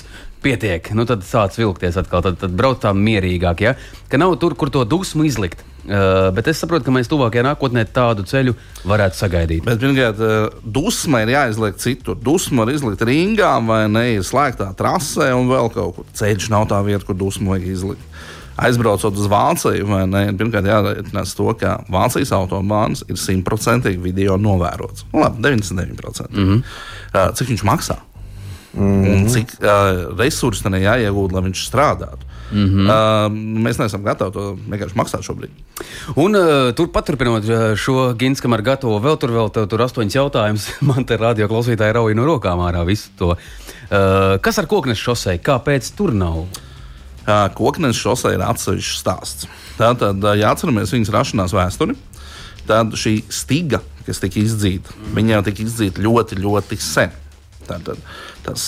[0.44, 0.92] pietiek.
[0.96, 3.76] Nu, tad sāc vilkties atkal, tad, tad brauc tā mierīgāk, ja?
[4.10, 5.66] ka nav tur, kur to dusmu izlikt.
[5.90, 8.54] Uh, bet es saprotu, ka mēs tuvākajā nākotnē tādu ceļu
[8.90, 9.64] varētu sagaidīt.
[9.66, 12.20] Bet, pirmkārt, eh, dusma ir jāizliek citur.
[12.20, 16.10] Dusma var izlikt ringā, vai ne, ir slēgtā trasē, un vēl kaut kur.
[16.20, 18.20] Ceļš nav tā vieta, kur dusmu vajag izlikt.
[18.60, 24.36] Aizbraucot uz Vāciju, vai ne, ir pirmkārt jārēķinās to, ka Vācijas autobāns ir simtprocentīgi video
[24.38, 25.08] novērots.
[25.14, 26.28] Nu, labi, 99%.
[26.36, 26.64] Mm -hmm.
[27.16, 27.98] uh, cik viņš maksā?
[28.74, 29.14] Mm -hmm.
[29.14, 32.24] Un cik uh, resursi tam ir jāiegūt, lai viņš strādātu?
[32.52, 32.86] Mm -hmm.
[32.86, 33.32] uh,
[33.66, 35.50] mēs neesam gatavi to vienkārši maksāt šobrīd.
[36.16, 40.16] Un uh, tur paturpinot uh, šo gins, kamēr gatavo vēl tur, vēl tev tur astoņas
[40.16, 43.28] jautājumus, man te radio klausītāji rauja no rokām ārā visu to.
[43.28, 45.38] Uh, kas ar koknes šosei?
[45.38, 46.46] Kāpēc tur nav?
[47.54, 49.48] Koknes šosei ir atsevišķs stāsts.
[49.78, 51.96] Tātad, ja atceramies viņas rašanās vēsturi,
[52.68, 55.16] tad šī stiga, kas tika izdzīta, mm.
[55.16, 57.12] viņa jau tika izdzīta ļoti, ļoti sen.
[57.70, 58.02] Tātad,
[58.46, 58.66] tas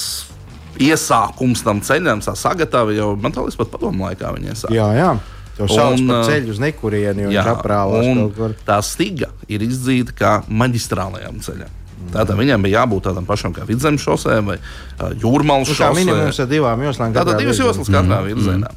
[0.81, 4.75] iesākums tam ceļam, tā sagatava jau man liekas, pat padomu laikā viņa iesāka.
[4.75, 5.11] Jā, jā.
[5.57, 7.27] Par uh, ceļu uz nekurieni,
[8.23, 8.53] kaut kur.
[8.65, 11.77] tā stiga ir izdzīta kā maģistrālajām ceļām.
[12.11, 15.99] Tātad viņam bija jābūt tādam pašam kā vidzemes šosē vai uh, jūrmālas Nu, kā šosē.
[15.99, 17.13] minimums ar divām joslām.
[17.13, 18.71] Tātad divas joslas katrā virzienā.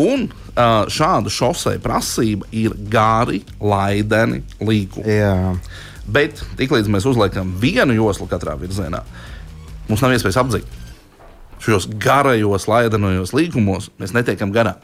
[0.00, 5.20] Un uh, šāda šosei prasība ir gari, laideni līkumi.
[6.14, 9.04] Bet tiklīdz mēs uzliekam vienu joslu katrā virzienā,
[9.88, 10.80] mums nav iespējas apdzīt.
[11.64, 14.80] Šajos garajos, laidenojos līkumos mēs netiekam garām.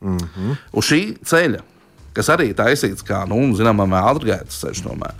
[0.00, 0.56] Mm -hmm.
[0.72, 1.60] Uz šī ceļa,
[2.12, 5.14] kas arī taisīts kā, nu, zināmā mērā, ātrgaitas ceļš, tomēr,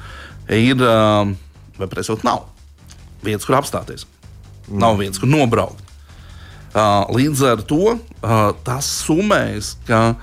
[0.48, 1.36] ir, um,
[1.78, 2.44] vai presot, nav
[3.22, 4.06] vietas, kur apstāties.
[4.68, 4.78] Mm.
[4.78, 5.82] Nav vietas, kur nobraukt.
[6.72, 10.14] Uh, līdz ar to uh, tas summējas, ka,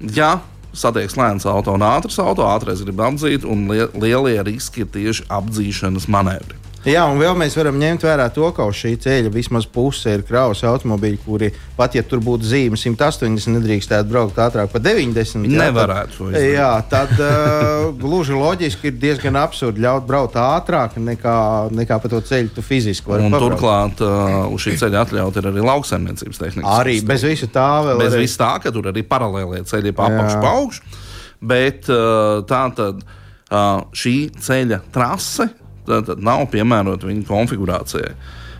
[0.00, 0.38] ja
[0.72, 5.26] satieks lēns auto un ātrs auto, ātrais grib apdzīt, un lie, lielie riski ir tieši
[5.28, 6.56] apdzīšanas manevri.
[6.86, 10.22] Jā, un vēl mēs varam ņemt vērā to, ka uz šī ceļa vismaz puse ir
[10.24, 15.42] kravas automobīļi, kuri pat ja tur būtu zīme 180, nedrīkstētu braukt ātrāk par 90.
[15.50, 16.54] jā, Nevarētu izdarīt.
[16.54, 21.36] jā, tad uh, gluži loģiski ir diezgan absurdi ļaut braukt ātrāk nekā,
[21.74, 25.66] nekā pa to ceļu tu fiziski vari turklāt uh, uz šī ceļa atļauta ir arī
[25.66, 26.78] lauksaimniecības tehnika.
[26.78, 27.98] Arī bez visa tā vēl.
[28.06, 30.42] Bez arī- vis tā, ka tur arī paralēlie ceļi pa apakšu, Jā.
[30.46, 30.98] pa augšu.
[31.42, 35.50] Bet uh, tā tad uh, šī ceļa trase
[35.88, 38.12] tad nav piemērota viņa konfigurācijai.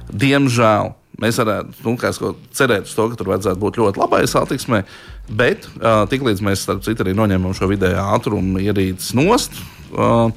[0.09, 4.85] Diemžēl mēs varētu nu, ko cerēt uz to, ka tur vajadzētu būt ļoti labai satiksmei,
[5.29, 9.61] bet uh, tiklīdz mēs starp citu arī noņemam šo vidējo ātrumu ierīces nost.
[9.93, 10.33] Uh,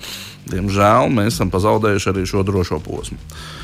[0.50, 3.18] Diemžēl mēs esam pazaudējuši arī šo drošo posmu.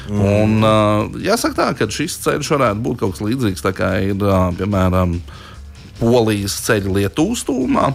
[0.07, 0.19] Mm.
[0.21, 4.51] Un, uh, jāsaka, tā, ka šis ceļš varētu būt kaut kas līdzīgs, kā ir uh,
[4.55, 5.17] piemēram
[5.97, 7.89] Polijas ceļa Lietuvas tūmā,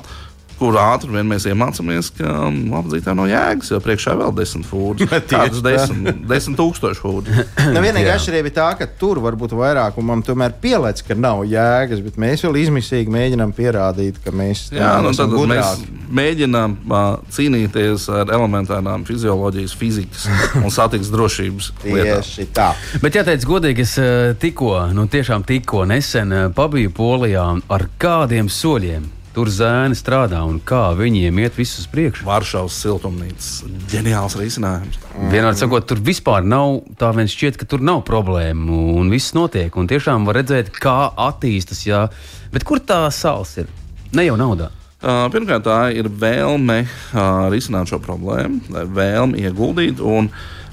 [0.63, 5.09] kur ātri vien mēs iemācāmies, ka um, apdzītā no jēgas, jo priekšā vēl desmit fūri.
[5.33, 7.39] Kādas desmit, desmit tūkstoši fūri.
[7.73, 12.19] Nu, vienīgā atšķirība ir tā, ka tur varbūt vairākumam tomēr pielēc, ka nav jēgas, bet
[12.21, 18.35] mēs vēl izmisīgi mēģinām pierādīt, ka mēs Jā, nu, tad mēs mēģinām uh, cīnīties ar
[18.35, 20.29] elementārām fizioloģijas, fizikas
[20.61, 22.85] un satiksmes drošības lietām.
[23.03, 23.97] Bet, ja teicu godīgi, es
[24.43, 29.22] tikko, nu tiešām tikko nesen pabiju Polijā ar kādiem soļiem.
[29.33, 32.27] Tur zēni strādā un kā viņiem iet visus priekšu.
[32.29, 34.99] Varšavas siltumnīcas ģeniāls risinājums.
[35.33, 39.73] Vienmēr sakot, tur vispār nav tā, viens šķiet, ka tur nav problēmu un viss notiek.
[39.81, 41.81] Un tiešām var redzēt, kā attīstas.
[41.89, 42.05] Jā.
[42.53, 43.73] Bet kur tā sāls ir?
[44.13, 44.69] Ne jau naudā.
[45.03, 49.99] Uh, pirmkārt, tā ir vēlme uh, risināt šo problēmu, vēlme ieguldīt.
[50.05, 50.29] Un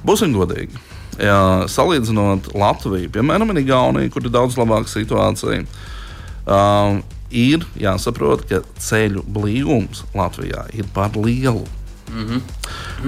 [0.06, 0.76] būsim godīgi.
[1.20, 5.64] Jā, salīdzinot Latviju, piemēram, Igauniju, kur ir daudz labāka situācija,
[6.46, 11.66] um, ir jāsaprot, ka ceļu blīvums Latvijā ir par lielu.
[12.10, 12.42] Mm -hmm.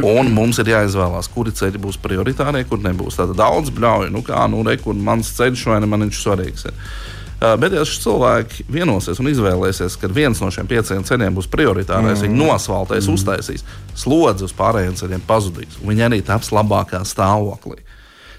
[0.05, 3.17] Un mums ir jāizvēlās, kuri ceļi būs prioritārie, kur nebūs.
[3.17, 6.65] Tātad daudz bļauju, nu kā, nu, re, kur mans ceļš vai ne man viņš svarīgs.
[6.65, 6.73] Ir.
[7.59, 12.19] Bet, ja šis cilvēki vienosies un izvēlēsies, ka viens no šiem pieciem ceļiem būs prioritārais,
[12.19, 12.21] mm.
[12.21, 13.13] viņi nosvaltēs, mm.
[13.13, 13.63] uztaisīs,
[13.95, 17.81] slodzi uz pārējiem ceļiem pazudīs, viņi arī taps labākā stāvoklī.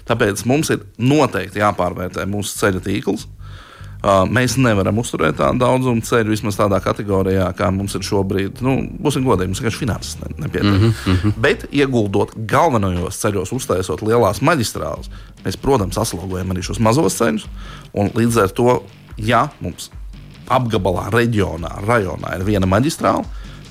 [0.07, 3.27] Tāpēc mums ir noteikti jāpārvērtē mūsu ceļa tīkls.
[3.27, 3.42] Uh,
[4.03, 8.59] mēs nevaram uzturēt tādu daudzumu ceļu, vismaz tādā kategorijā, kā mums ir šobrīd.
[8.65, 10.73] Nu, būsim godīgi, mums vienkārši finanses ne, nepietiek.
[10.73, 11.33] Mm -hmm.
[11.37, 15.09] Bet, ieguldot galvenajos ceļos, uztaisot lielās maģistrāles,
[15.45, 17.47] mēs, protams, aslogojam arī šos mazos ceļus.
[17.93, 18.83] Līdz ar to,
[19.17, 19.89] ja mums
[20.47, 23.23] apgabalā, reģionā, rajonā ir viena maģistrāla,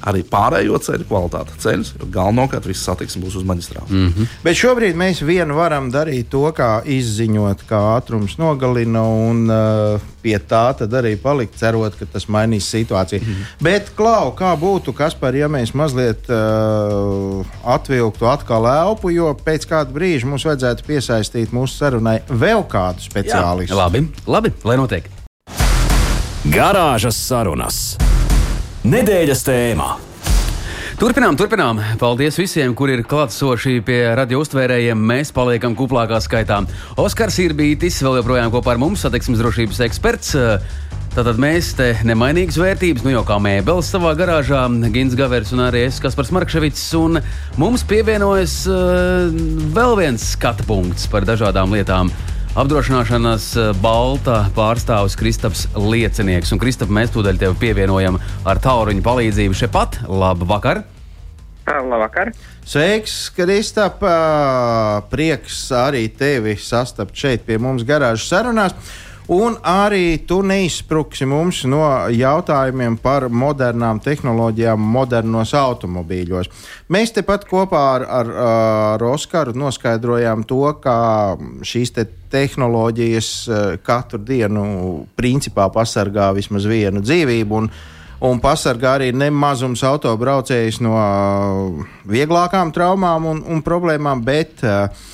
[0.08, 3.90] arī pārējo ceļu kvalitāte ceļus, jo galvenokārt viss satiksme būs uz maģistrāles.
[3.90, 4.32] Mm -hmm.
[4.44, 10.38] Bet šobrīd mēs vienu varam darīt to, kā izziņot, kā ātrums nogalina, un uh, pie
[10.38, 13.22] tā arī palikt, cerot, ka tas mainīs situāciju.
[13.22, 13.44] Mm -hmm.
[13.60, 19.66] Bet, Klau, kā būtu, kas par, ja mēs mazliet uh, atvilktu atkal elpu, jo pēc
[19.68, 23.74] kāda brīža mums vajadzētu piesaistīt mūsu sarunai vēl kādu speciālistu.
[23.74, 25.10] Jā, labi, labi, lai notiek.
[26.44, 28.11] Garāžas sarunas.
[28.82, 29.92] Nedēļas tēmā.
[30.98, 31.78] Turpinām, turpinām.
[32.00, 35.04] Paldies visiem, kur ir klātsoši pie radio uztvērējiem.
[35.06, 36.58] Mēs paliekam kuplākā skaitā.
[36.98, 40.34] Oskars ir bijis vēl joprojām kopā ar mums, satiksmes drošības eksperts.
[41.14, 45.84] Tātad mēs te nemainīgas vērtības, nu jau kā mēbeles savā garāžā, Gins Gavers un arī
[45.86, 46.82] es, Kaspars Markevits.
[46.98, 47.20] Un
[47.62, 49.30] mums pievienojas uh,
[49.78, 52.10] vēl viens skatu punkts par dažādām lietām.
[52.52, 56.50] Apdrošināšanas eh, balta pārstāvis Kristaps Liecinieks.
[56.52, 59.96] Un, Kristap, mēs tūdaļ tevi pievienojam ar tauriņu palīdzību šeit pat.
[60.04, 60.82] Labvakar!
[61.64, 62.34] Labvakar!
[62.68, 64.04] Sveiks, Kristap!
[65.08, 68.76] Prieks arī tevi sastapt šeit pie mums garāžas sarunās.
[69.30, 76.50] Un arī tu neizspruksi mums no jautājumiem par modernām tehnoloģijām, modernos automobīļos.
[76.90, 80.98] Mēs tepat kopā ar, ar, ar Oskaru noskaidrojām to, kā
[81.62, 83.28] šīs te tehnoloģijas
[83.86, 84.64] katru dienu
[85.14, 87.60] principā pasargā vismaz vienu dzīvību.
[87.60, 87.68] Un,
[88.26, 90.96] un pasargā arī nemazums autobraucējus no
[92.10, 95.06] vieglākām traumām un, un problēmām, bet uh,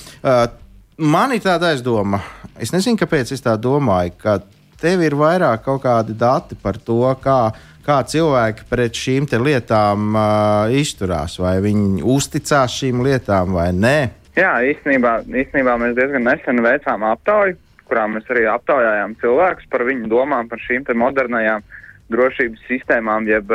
[0.99, 2.21] man ir tāda aizdoma,
[2.59, 4.41] Es nezinu, kāpēc es tā domāju, ka
[4.83, 7.53] tev ir vairāk kaut kādi dati par to, kā,
[7.87, 13.97] kā cilvēki pret šīm lietām uh, izturās, vai viņi uzticās šīm lietām vai nē.
[14.39, 17.55] Jā, īstenībā, īstenībā mēs diezgan nesen veicām aptauju,
[17.87, 21.63] kurā mēs arī aptaujājām cilvēkus par viņu domām par šīm modernajām
[22.11, 23.55] drošības sistēmām, jeb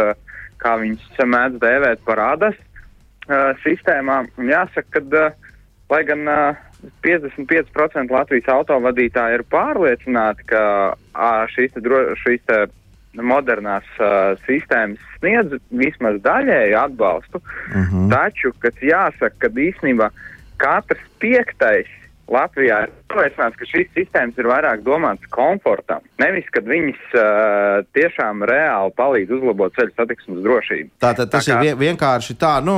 [0.63, 4.31] kā viņas mēdz dēvēt par ADAS uh, sistēmām.
[4.39, 5.57] Un jāsaka, ka, uh,
[5.91, 6.69] lai gan uh,
[7.03, 10.63] 55% Latvijas autovadītāji ir pārliecināti, ka
[11.53, 12.59] šīs, te, šīs te
[13.21, 17.41] modernās uh, sistēmas sniedz vismaz daļēju atbalstu.
[17.41, 18.05] Uh mhm.
[18.05, 18.09] -huh.
[18.13, 20.09] Taču, kas jāsaka, ka īstenībā
[20.57, 21.89] katrs piektais
[22.31, 26.03] Latvijā ir pārliecināts, ka šīs sistēmas ir vairāk domātas komfortam.
[26.21, 30.89] Nevis, kad viņas uh, tiešām reāli palīdz uzlabot ceļu satiksmes drošību.
[31.03, 31.67] Tātad tas tā kā...
[31.69, 32.75] ir vienkārši tā, nu,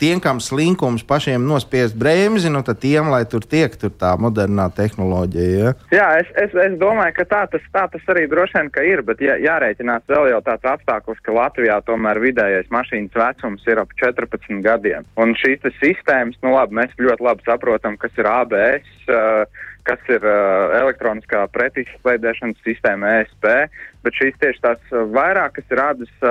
[0.00, 4.68] tiem, kam slinkums pašiem nospiest bremzi, nu, tad tiem, lai tur tiek tur tā modernā
[4.76, 5.56] tehnoloģija.
[5.56, 5.74] Ja?
[5.94, 9.22] Jā, es, es, es domāju, ka tā tas, tā tas arī droši vien ir, bet
[9.24, 14.62] jā, jārēķinās vēl jau tāds apstākļus, ka Latvijā tomēr vidējais mašīnas vecums ir ap 14
[14.64, 15.06] gadiem.
[15.20, 20.24] Un šīs sistēmas, nu labi, mēs ļoti labi saprotam, kas ir ABS ES, kas ir
[20.26, 23.46] elektroniskā pretizslēdēšanas sistēma ESP,
[24.04, 26.26] bet šīs tieši tās vairāk, kas ir radas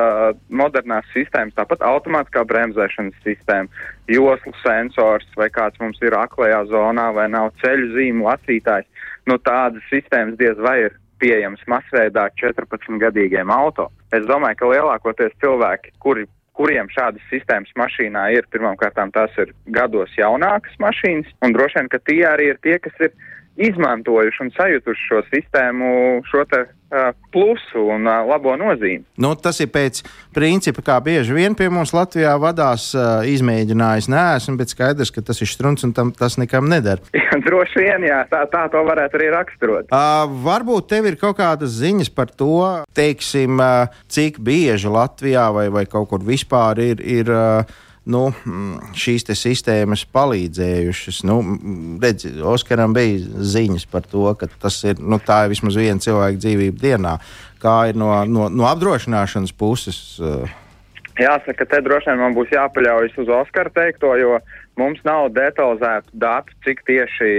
[0.50, 7.30] modernās sistēmas, tāpat automātiskā bremzēšanas sistēma, joslu sensors vai kāds mums ir aklajā zonā vai
[7.32, 8.88] nav ceļu zīmu lasītājs.
[9.26, 13.90] Nu, tādas sistēmas diez vai ir pieejamas masveidā 14-gadīgiem auto.
[14.14, 18.48] Es domāju, ka lielākoties cilvēki, kuri kuriem šādas sistēmas mašīnā ir.
[18.54, 22.96] Pirmkārt, tās ir gados jaunākas mašīnas, un droši vien, ka tie arī ir tie, kas
[23.04, 23.12] ir
[23.56, 25.90] izmantojuši un sajutuši šo sistēmu,
[26.28, 29.06] šo te, uh, plusu un uh, labo nozīmi.
[29.22, 30.02] Nu, tas ir pēc
[30.36, 34.10] principa, kā bieži vien pie mums Latvijā vadās uh, izmēģinājis.
[34.12, 37.04] Nē, esmu, bet skaidrs, ka tas ir strunts un tam, tas nekam neder.
[37.26, 39.90] Jā, droši vien, jā, tā, tā to varētu arī raksturot.
[39.92, 42.62] Uh, varbūt tev ir kaut kādas ziņas par to,
[42.96, 47.04] teiksim, uh, cik bieži Latvijā vai, vai kaut kur vispār ir.
[47.04, 48.26] ir uh, nu,
[48.98, 51.24] šīs sistēmas palīdzējušas.
[51.28, 51.40] Nu,
[52.02, 56.82] redz, Oskaram bija ziņas par to, ka tas ir, nu, ir vismaz viena cilvēka dzīvība
[56.82, 57.16] dienā.
[57.62, 60.00] Kā ir no, no, no apdrošināšanas puses?
[60.22, 60.46] Uh,
[61.16, 64.40] Jāsaka, te droši vien man būs jāpaļaujas uz Oskara teikto, jo
[64.76, 67.30] mums nav detalizētu datu, cik tieši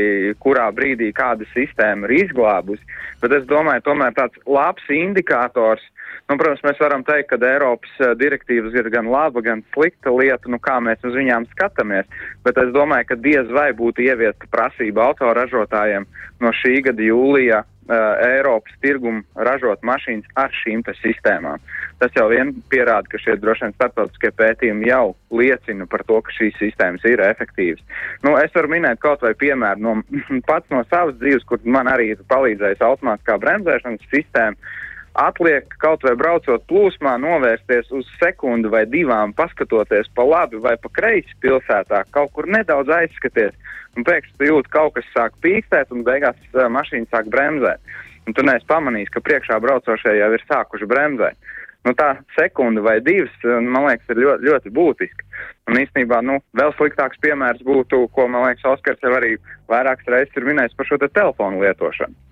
[0.40, 2.80] kurā brīdī kāda sistēma ir izglābusi.
[3.20, 5.84] Bet es domāju, tomēr tāds labs indikators
[6.26, 10.50] Nu, protams, mēs varam teikt, ka Eiropas eh, direktīvas ir gan laba, gan slikta lieta,
[10.50, 12.08] nu, kā mēs uz viņām skatāmies.
[12.46, 16.08] Bet es domāju, ka diez vai būtu ieviesta prasība autoražotājiem
[16.42, 21.62] no šī gada jūlijā Eiropas tirgumu ražot mašīnas ar šīm sistēmām.
[22.00, 26.34] Tas jau vien pierāda, ka šie droši vien starptautiskie pētījumi jau liecina par to, ka
[26.34, 27.84] šīs sistēmas ir efektīvas.
[28.26, 29.94] Nu, es varu minēt kaut vai piemēru no
[30.50, 34.74] pats no savas dzīves, kur man arī ir palīdzējis automātiskā bremzēšanas sistēma.
[35.16, 40.90] Atliek kaut vai braucot plūsmā, novērsties uz sekundi vai divām, paskatoties pa labi vai pa
[40.98, 43.56] kreisi pilsētā, kaut kur nedaudz aizskaties,
[43.96, 47.80] un pēkšņi tu jūti, ka kaut kas sāk pīkstēt, un beigās uh, mašīna sāk bremzēt.
[48.26, 51.38] Un tu neesi pamanījis, ka priekšā braucošie jau ir sākuši bremzēt
[51.86, 55.26] nu, tā sekunde vai divas, man liekas, ir ļoti, ļoti būtiski.
[55.70, 59.36] Un īstenībā, nu, vēl sliktāks piemērs būtu, ko, man liekas, Oskars jau arī
[59.70, 62.25] vairākas reizes ir minējis par šo te telefonu lietošanu.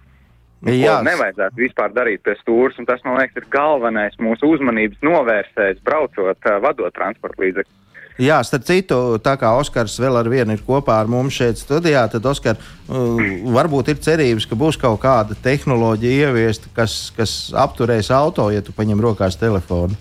[0.64, 5.82] Jā, nevajadzētu vispār darīt pie stūres, un tas, man liekas, ir galvenais mūsu uzmanības novērsējs,
[5.84, 7.80] braucot, vadot transporta līdzekļus.
[8.22, 12.04] Jā, starp citu, tā kā Oskars vēl ar vienu ir kopā ar mums šeit studijā,
[12.12, 13.18] tad Oskar, uh,
[13.56, 18.72] varbūt ir cerības, ka būs kaut kāda tehnoloģija ieviesta, kas, kas apturēs auto, ja tu
[18.76, 19.98] paņem rokās telefonu.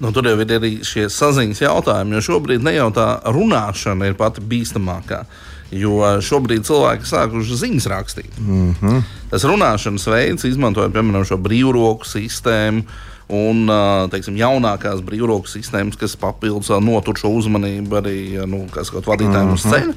[0.00, 4.16] Nu, tur jau ir arī šie saziņas jautājumi, jo šobrīd ne jau tā runāšana ir
[4.16, 5.24] pati bīstamākā.
[5.70, 8.38] Jo šobrīd cilvēki sākuši ziņas rakstīt.
[8.40, 9.02] Mm -hmm.
[9.30, 13.68] Tas runāšanas veids, izmantojot piemēram šo brīvroku sistēmu, uh, un
[14.12, 19.54] teiksim, jaunākās brīvroku sistēmas, kas papildus notur šo uzmanību arī nu, vadītājiem mm -hmm.
[19.54, 19.74] uz mhm.
[19.74, 19.94] ceļa.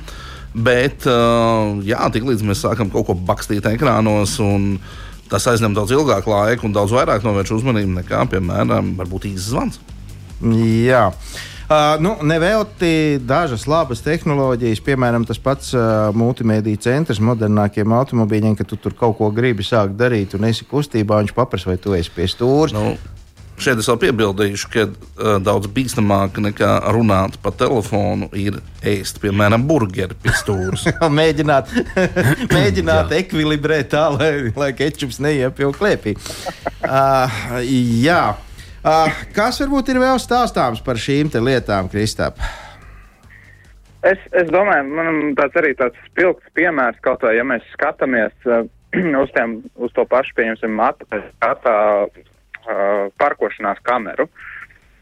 [0.53, 1.05] Bet,
[1.87, 4.79] jā, tiklīdz mēs sākam kaut ko bakstīt ekrānos, un
[5.29, 8.97] tas aizņem daudz ilgāku laiku un daudz vairāk novērš uzmanību nekā, piemēram,
[9.31, 9.79] īsts zvans.
[10.83, 11.07] Jā.
[11.07, 11.15] Uh,
[11.99, 18.79] nu, Nevelti dažas labas tehnoloģijas, piemēram, tas pats uh, multimediju centrs modernākiem automobīļiem, ka tu
[18.81, 22.27] tur kaut ko gribi sākt darīt un esi kustībā, viņš paprasa, vai tu esi pie
[22.31, 22.75] stūra.
[22.75, 22.95] Nu,
[23.61, 29.67] Šeit es vēl piebildīšu, ka uh, daudz bīstamāk nekā runāt pa telefonu ir ēst, piemēram,
[29.69, 30.79] burgeri pie stūra.
[31.19, 31.69] mēģināt
[32.55, 36.15] mēģināt ekvilibrēt tā, lai, lai kečups neiepilk klēpī.
[36.81, 37.61] Uh,
[38.01, 38.23] jā.
[38.81, 42.39] Uh, kas varbūt ir vēl stāstāms par šīm lietām, Kristap?
[44.01, 48.65] Es, es domāju, man tāds arī tāds spilgts piemērs, kaut vai ja mēs skatāmies uh,
[49.21, 52.09] uz, tiem, uz to pašu, pieņemsim, matu, uh,
[53.21, 54.25] parkošanās kameru.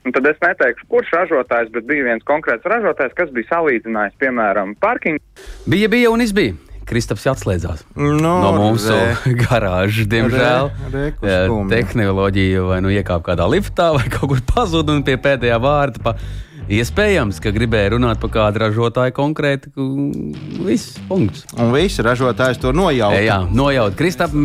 [0.03, 4.75] Un tad es neteikšu, kurš ražotājs, bet bija viens konkrēts ražotājs, kas bija salīdzinājis, piemēram,
[4.83, 5.23] parkingu.
[5.71, 6.55] Bija, bija un izbija.
[6.89, 10.09] Kristaps atslēdzās no, no mūsu re, garāžas.
[10.09, 15.19] Diemžēl re, re, tehnoloģija vai nu iekāpa kādā liftā, vai kaut kur pazuda un pie
[15.21, 16.01] pēdējā vārda.
[16.03, 16.15] Pa
[16.69, 19.71] Iespējams, ka gribēja runāt par kādu ražotāju konkrēti.
[20.61, 21.47] Viss, punkts.
[21.57, 23.17] Un viss ražotājs to nojauta.
[23.25, 23.97] Jā, nojauta.
[23.97, 24.35] Kristap,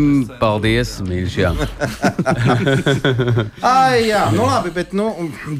[0.41, 1.35] paldies, mīļš.
[1.43, 1.51] Jā.
[3.75, 5.11] Ai, jā, nu labi, bet, nu,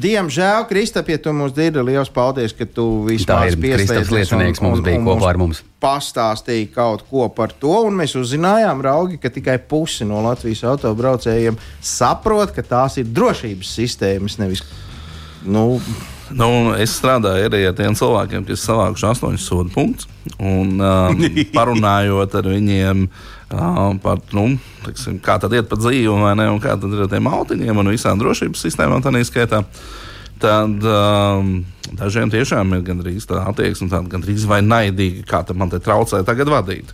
[0.01, 4.13] diemžēl, Kristap, ja tu mums dzirdi, liels paldies, ka tu vispār pieslēdzies.
[4.15, 5.61] Liecinieks mums bija kopā ar mums.
[5.85, 11.61] Pastāstīja kaut ko par to, un mēs uzzinājām, Raugi, ka tikai pusi no Latvijas autobraucējiem
[11.77, 14.65] saprot, ka tās ir drošības sistēmas, nevis.
[15.45, 15.79] Nu,
[16.33, 20.07] Nu, es strādāju arī ar tiem cilvēkiem, kas savākuši astoņus sodu punktus.
[20.41, 21.19] Un um,
[21.57, 26.57] parunājot ar viņiem uh, par to, nu, kā tad iet pa dzīvi, vai ne, un
[26.63, 29.61] kā tad ir ar tiem autiņiem un visām drošības sistēmām, tā neskaitā.
[30.41, 31.53] Tad um,
[31.95, 36.49] dažiem tiešām ir gandrīz tā attieksme, tāda gandrīz vai naidīga, kā man te traucē tagad
[36.51, 36.89] vadīt.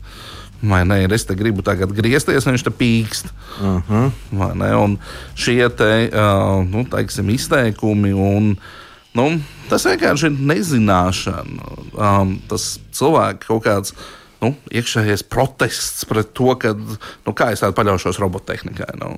[0.61, 3.31] Vai ne, es te gribu tagad griezties, viņš te pīkst.
[3.61, 4.83] Uh -huh.
[4.83, 4.97] Un
[5.35, 8.55] šie te, uh, nu, teiksim, izteikumi un
[9.11, 9.27] Nu,
[9.67, 11.69] tas vienkārši ir nezināšana.
[11.99, 13.95] Um, tas cilvēks kaut kāds
[14.41, 18.93] nu, iekšējais protests pret to, ka, nu, kā es tādu paļaušos robottehnikai.
[19.01, 19.17] Nu.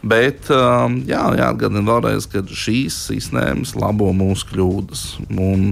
[0.00, 5.04] Bet um, jā, jāatgādina vēlreiz, ka šīs sistēmas labo mūsu kļūdas.
[5.28, 5.68] Un,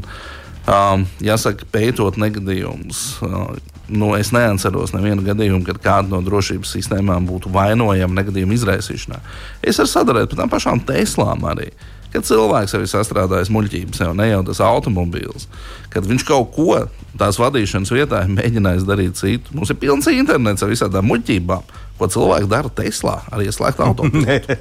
[0.68, 3.06] um, jāsaka, pētot negadījumus.
[3.24, 3.56] Uh,
[3.88, 9.20] nu, es neatceros nevienu gadījumu, kad kāda no drošības sistēmām būtu vainojama negadījuma izraisīšanā.
[9.62, 11.68] Es varu sadarboties ar tām pašām Teslām arī.
[11.68, 15.48] Uh, kad cilvēks jau ir sastrādājis muļķības, jau ne jau tas automobīls,
[15.92, 16.84] kad viņš kaut ko
[17.18, 19.54] tās vadīšanas vietā ir mēģinājis darīt citu.
[19.54, 21.74] Mums ir pilns internets ar visādām muļķībām.
[21.94, 24.56] Ko cilvēki dara Teslā, arī ieslēgt automobīlu?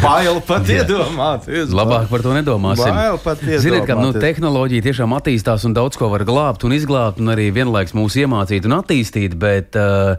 [0.00, 1.72] Bail pat iedomāties.
[1.76, 2.96] Labāk par to nedomāsim.
[3.60, 7.50] Ziniet, ka nu, tehnoloģija tiešām attīstās un daudz ko var glābt un izglābt, un arī
[7.52, 9.36] vienlaikus mūs iemācīt un attīstīt.
[9.36, 10.16] Bet, uh,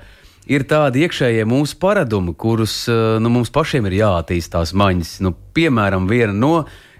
[0.52, 5.18] ir tādi iekšējie mūsu paradumi, kurus uh, nu, mums pašiem ir jāattīst tās maņas.
[5.26, 6.54] Nu, piemēram, viena no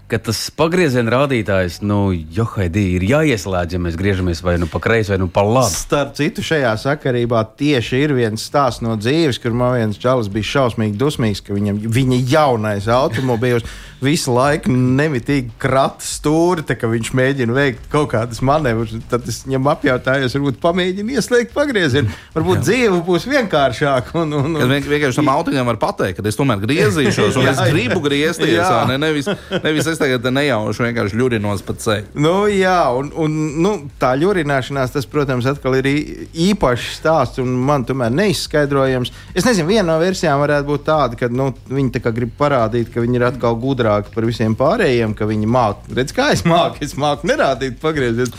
[0.06, 5.10] ka tas pagrieziena rādītājs, nu, johaidī, ir jāieslēdz, ja mēs griežamies vai nu pa kreisi,
[5.10, 5.72] vai nu pa labi.
[5.74, 10.46] Starp citu, šajā sakarībā tieši ir viens stāsts no dzīves, kur man viens čalis bija
[10.52, 13.66] šausmīgi dusmīgs, ka viņam viņa jaunais automobīls
[14.02, 18.92] visu laiku nemitīgi krata stūri, tā, ka viņš mēģina veikt kaut kādas manevrus.
[19.10, 22.12] Tad es viņam apjautāju, varbūt pamēģinu ieslēgt pagriezienu.
[22.36, 24.12] Varbūt jā, dzīve būs vienkāršāka.
[24.20, 24.60] Un, un, un...
[24.60, 28.02] Kad vien- vienkārši tam autoņam var pateikt, ka es tomēr griezīšos, un Jā, es gribu
[28.04, 28.52] griezties.
[28.58, 28.84] Jā.
[28.90, 29.00] Ne?
[29.00, 29.30] Nevis,
[29.64, 32.10] nevis es tagad nejauši vienkārši ļurinos pa ceļu.
[32.20, 37.86] Nu, jā, un, un nu, tā ļurināšanās, tas, protams, atkal ir īpašs stāsts, un man
[37.88, 39.12] tomēr neizskaidrojams.
[39.34, 42.92] Es nezinu, viena no versijām varētu būt tāda, ka nu, viņi tā kā grib parādīt,
[42.92, 45.96] ka viņi ir atkal gudrāki par visiem pārējiem, ka viņi māca.
[45.96, 48.36] Redz, kā es māku, es māku nerādīt pagrieziet.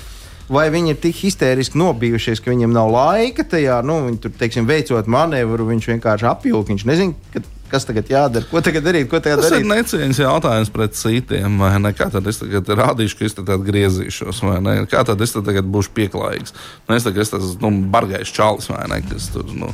[0.47, 4.63] Vai viņi ir tik histēriski nobijušies, ka viņiem nav laika tajā, nu, viņi tur, teiksim,
[4.69, 6.71] veicot manevru, viņš vienkārši apjūka.
[6.71, 9.67] Viņš nezina, ka, kas tagad jādara, ko tagad darīt, ko tagad Tas ir darīt.
[9.73, 11.59] necieņas jautājums pret citiem.
[11.99, 14.75] Kā tad es tagad rādīšu, ka es te tad griezīšos, vai ne?
[14.87, 16.55] Kā tad es tagad būšu pieklājīgs?
[16.87, 19.01] Nu, es tagad esmu tas nu, bargais čalis, vai ne?
[19.11, 19.73] Kas tur nu,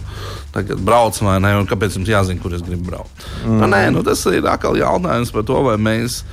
[0.57, 1.53] tagad brauc, vai ne?
[1.61, 3.27] Un kāpēc jums jāzina, kur es gribu braukt?
[3.45, 3.61] Mm.
[3.61, 6.23] Nu, nē, nu, tas ir atkal jautājums par to, vai mēs.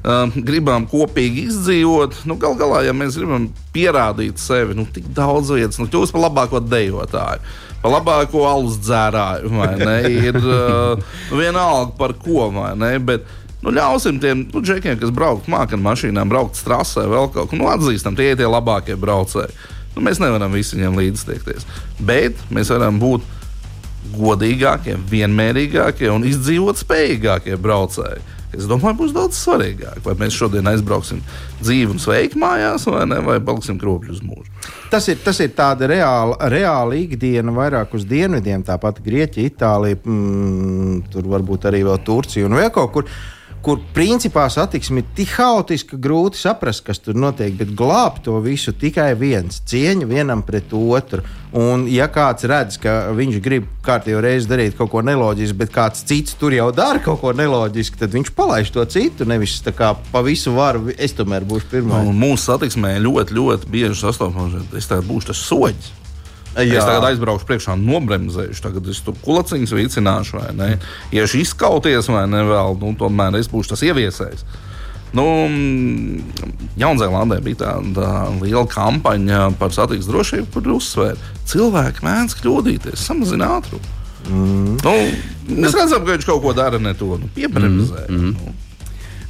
[0.00, 2.22] Um, gribam kopīgi izdzīvot.
[2.28, 6.24] Nu, Galu galā, ja mēs gribam pierādīt sevi, nu, tik daudz vietas, nu, kļūst par
[6.24, 7.42] labāko dejotāju,
[7.82, 9.98] par labāko alus dzērāju, vai ne?
[10.30, 11.04] Ir uh,
[11.36, 12.94] vienalga par ko, vai ne?
[13.04, 13.28] Bet,
[13.60, 17.58] Nu, ļausim tiem nu, džekiem, kas brauc māksliniekam, ar mašīnām, braukt strasē, vēl kaut ko
[17.60, 19.52] nu, atzīstam, tie ir tie labākie braucēji.
[19.92, 21.66] Nu, mēs nevaram visi viņiem līdztiekties.
[22.00, 23.26] Bet mēs varam būt
[24.14, 28.24] godīgākie, vienmērīgākie un izdzīvot spējīgākie braucēji.
[28.56, 31.20] Es domāju, būs daudz svarīgāk, vai mēs šodien aizbrauksim
[31.60, 34.50] dzīvi un sveiki mājās, vai, ne, vai paliksim kropļi uz mūžu.
[34.90, 41.10] Tas ir, tas ir tāda reāla, reāla ikdiena vairāk uz dienvidiem, tāpat Grieķija, Itālija, mm,
[41.12, 43.12] tur varbūt arī vēl Turcija un vēl kaut kur.
[43.60, 47.52] Kur principā satiksme ir tik haotiska, ka grūti saprast, kas tur notiek.
[47.58, 51.22] Bet glābt to visu tikai viens- cieņa vienam pret otru.
[51.52, 56.04] Un, ja kāds redz, ka viņš grib kārtīgi reizi darīt kaut ko neloģisku, bet kāds
[56.06, 59.26] cits tur jau dara kaut ko neloģisku, tad viņš palaiž to citu.
[59.26, 62.08] Nevis tā kā pa visu varu, es tomēr būšu pirmais.
[62.08, 65.99] Un mūsu satiksmē ļoti, ļoti bieži sastopams, es tagad būšu tas
[66.54, 66.72] soļs.
[66.76, 70.72] Es tagad aizbraukšu priekšā, nobremzēšu, tagad es tur kulaciņus vicināšu, vai ne?
[71.14, 74.44] Ja es izkauties, vai ne, vēl, nu, tomēr es būšu tas ieviesējs.
[75.16, 76.20] Nu, mm,
[76.78, 83.56] Jaunzēlandē bija tāda liela kampaņa par satiksmes drošību, kur uzsvēra, ka cilvēki mēdz kļūdīties, samazina
[83.56, 83.96] ātrumu.
[84.30, 84.76] Mm.
[84.84, 84.94] Nu,
[85.56, 88.06] mēs redzam, ka viņš kaut ko dara ne to, nu, piebremzē.
[88.06, 88.34] Mm.
[88.36, 88.54] Nu.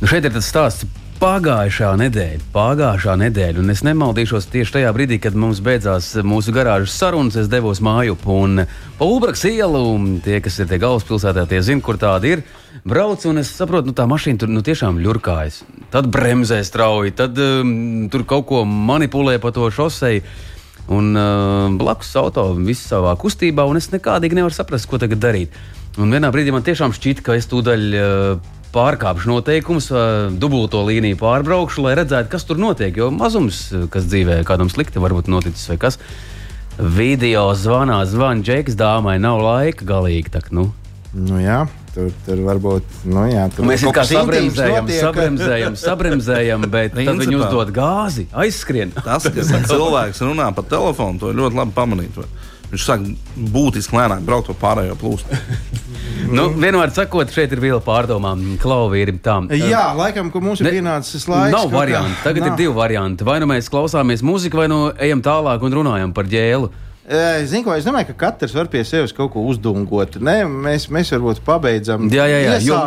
[0.01, 0.89] Nu, šeit ir tas stāsts.
[1.21, 6.95] Pagājušā nedēļa, pagājušā nedēļa, un es nemaldīšos tieši tajā brīdī, kad mums beidzās mūsu garāžas
[6.97, 7.35] sarunas.
[7.37, 8.63] Es devos mājup un
[8.97, 9.83] pa Ulbraks ielu.
[10.25, 12.43] Tie, kas ir tie galvaspilsētā, tie zina, kur tāda ir.
[12.89, 15.59] Braucu, un es saprotu, nu, tā mašīna tur nu, tiešām ļurkājas.
[15.93, 20.23] Tad bremzē strauji, tad um, tur kaut ko manipulē pa to šoseju.
[20.89, 25.61] Un uh, blakus auto viss savā kustībā, un es nekādīgi nevaru saprast, ko tagad darīt.
[26.01, 29.91] Un vienā brīdī man tiešām šķita, ka es tūdaļ uh, pārkāpšu noteikumus,
[30.41, 32.97] dubulto līniju pārbraukšu, lai redzētu, kas tur notiek.
[32.97, 36.01] Jo mazums, kas dzīvē kādam slikti varbūt noticis vai kas.
[36.81, 40.33] Video zvanā, zvana džeks, dāmai nav laika galīgi.
[40.33, 40.71] Tak, nu.
[41.11, 41.65] Nu, jā,
[41.95, 47.41] tur, tur varbūt nu, jā, tur Mēs kā kas sabremzējam, sabremzējam, sabremzējam, bet tad viņi
[47.41, 48.95] uzdod gāzi, aizskrien.
[48.95, 52.15] Tas, ka cilvēks runā pa telefonu, to ir ļoti labi pamanīt.
[52.21, 52.29] vai.
[52.71, 53.07] Viņš sāk
[53.55, 55.41] būtiski lēnāk braukt pa pārējo plūstu.
[56.31, 58.43] Nu, vienmēr sakot, šeit ir viela pārdomām.
[58.61, 59.39] Klauvīri tā.
[59.57, 61.55] Jā, laikam, ka mums ir Ne- pienācis laiks.
[61.55, 62.21] Nav variantu.
[62.23, 62.53] Tagad Nav.
[62.53, 63.25] ir divi varianti.
[63.27, 66.69] Vai nu mēs klausāmies mūziku, vai nu ejam tālāk un runājam par ģēlu.
[67.51, 70.21] Zinu, ko es domāju, ka katrs var pie sevis kaut ko uzdungot.
[70.23, 72.07] Nē, mēs, mēs varbūt pabeidzam.
[72.13, 72.61] Jā, jā, jā.
[72.69, 72.79] Jo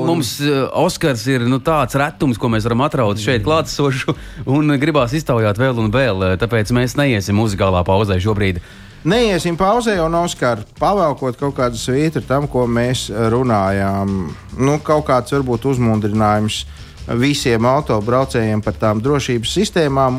[0.00, 0.32] un- mums
[0.72, 4.16] Oskars ir nu, tāds retums, ko mēs varam atraut šeit klātesošu,
[4.46, 6.34] un gribās iztaujāt vēl un vēl.
[6.40, 8.58] Tāpēc mēs neiesim muzikālā pauzē šobrīd.
[9.06, 14.16] Neiesim pauzē, un Oskar, pavēlkot kaut kādu svītru tam, ko mēs runājām.
[14.58, 16.64] Nu, kaut kāds varbūt uzmundrinājums
[17.20, 20.18] visiem autobraucējiem par tām drošības sistēmām.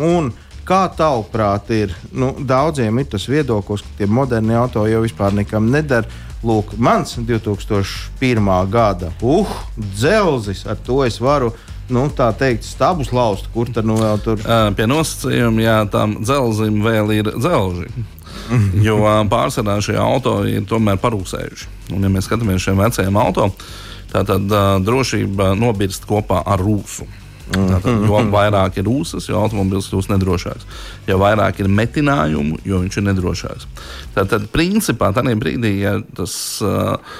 [0.69, 5.71] Kā tavuprāt, ir nu, daudziem ir tas viedoklis, ka tie moderni auto jau vispār nekam
[5.73, 6.07] nedara.
[6.39, 8.45] Lūk, mans 2001.
[8.71, 11.51] gada uh, dzelzis, ar to es varu.
[11.91, 14.39] Nu, tā teikt, stabus laust, kur tad nu vēl tur
[14.77, 17.89] Pie nosacījuma, ja tam dzelzim vēl ir dzelži.
[18.87, 21.69] Jo pārsvarā šie auto ir tomēr parūsējuši.
[21.95, 23.49] Un, ja mēs skatāmies šiem vecajiem auto,
[24.09, 24.29] tad
[24.85, 27.07] drošība nobirst kopā ar rūsu.
[27.49, 30.67] Tātad, jo vairāk ir rūsas, jo automobilis kļūst nedrošāks.
[31.09, 33.65] Jo vairāk ir metinājumu, jo viņš ir nedrošāks.
[34.13, 37.17] Tātad, principā, tajā brīdī, ja tas uh,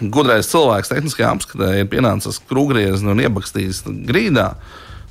[0.00, 4.50] gudrais cilvēks tehniskajā apskatē ir pienācis krūgriezni un iebakstījis grīdā,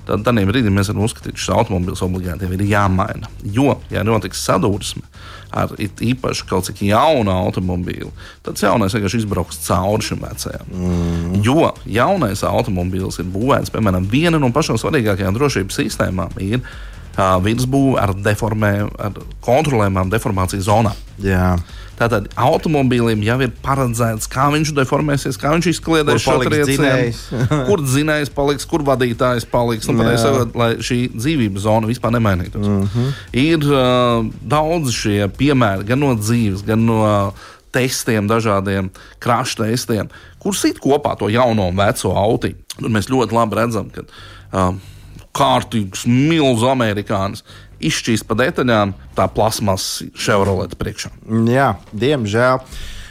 [0.09, 3.29] tad tādā brīdī mēs varam uzskatīt, ka šis automobilis obligāti ir jāmaina.
[3.45, 5.05] Jo, ja notiks sadursme
[5.49, 8.11] ar īpaši kaut cik jaunu automobīlu,
[8.45, 10.69] tad tas jaunais vienkārši izbrauks cauri šim vecajam.
[10.69, 11.39] Mm.
[11.45, 17.97] Jo jaunais automobilis ir būvēts, piemēram, viena no pašām svarīgākajām drošības sistēmām ir uh, virsbūve
[18.01, 21.05] ar, deformē, ar kontrolējumām deformācijas zonām.
[21.23, 21.55] Jā.
[21.99, 27.11] Tātad automobīlim jau ir paredzēts, kā viņš deformēsies, kā viņš izkliedēs šo triecienu,
[27.67, 29.89] kur dzinējs paliks, kur vadītājs paliks.
[29.91, 32.63] Nu, sakot, lai šī dzīvības zona vispār nemainītos.
[32.63, 33.13] Mm -hmm.
[33.43, 38.89] Ir uh, daudz šie piemēri gan no dzīves, gan no uh, testiem, dažādiem
[39.19, 42.47] krāšņa testiem, kurus it kopā to jauno un veco auto.
[42.79, 44.75] Tur mēs ļoti labi redzam, ka uh,
[45.35, 47.43] kārtīgs, milzīgs amerikānis
[47.79, 51.11] izšķīst pa detaļām tā plasmas Chevrolet priekšā.
[51.49, 52.63] Jā, diemžēl.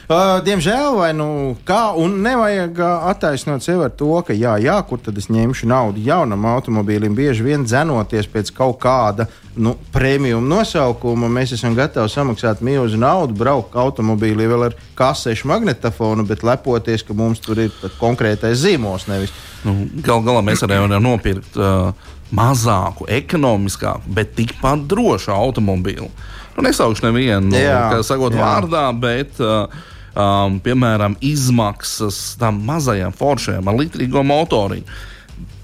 [0.09, 4.79] Uh, diemžēl, vai nu kā, un nevajag uh, attaisnot sevi ar to, ka, jā, jā,
[4.89, 10.49] kur tad es ņemšu naudu jaunam automobīlim, bieži vien dzenoties pēc kaut kāda nu, prēmijuma
[10.49, 11.29] nosaukuma.
[11.29, 17.13] Mēs esam gatavi samaksāt milzu naudu, braukt automobīlī vēl ar kasešu magnetofonu, bet lepoties, ka
[17.13, 19.05] mums tur ir konkrētais zīmols.
[19.13, 19.35] Nevis.
[19.61, 21.93] Nu, Galu galā mēs arī varam nopirkt uh,
[22.35, 26.09] mazāku, ekonomiskāku, bet tikpat drošu automobīlu.
[26.55, 28.41] Nu, nesaukšu nevienu, kā sakot, jā.
[28.43, 29.71] vārdā, bet, uh,
[30.13, 34.99] um, piemēram, izmaksas tam mazajam foršajam ar litrīgo motoriņu.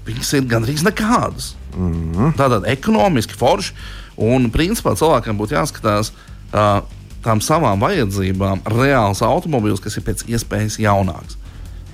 [0.06, 1.54] Viņas ir gandrīz nekādas.
[1.76, 2.12] Mm.
[2.14, 2.36] -hmm.
[2.38, 3.74] Tātad ekonomiski forši.
[4.16, 6.12] Un principā cilvēkam būtu jāskatās
[6.54, 6.80] uh,
[7.26, 11.36] tām savām vajadzībām reāls automobīls, kas ir pēc iespējas jaunāks.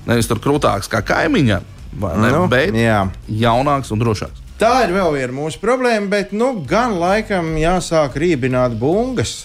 [0.07, 1.67] Nevis tur krūtāks kā kaimiņam,
[2.03, 2.31] vai ne?
[2.35, 3.07] Nu, bet jā.
[3.27, 4.42] jaunāks un drošāks.
[4.63, 9.41] Tā ir vēl viena mūsu problēma, bet nu, gan laikam jāsāk rībināt bungas.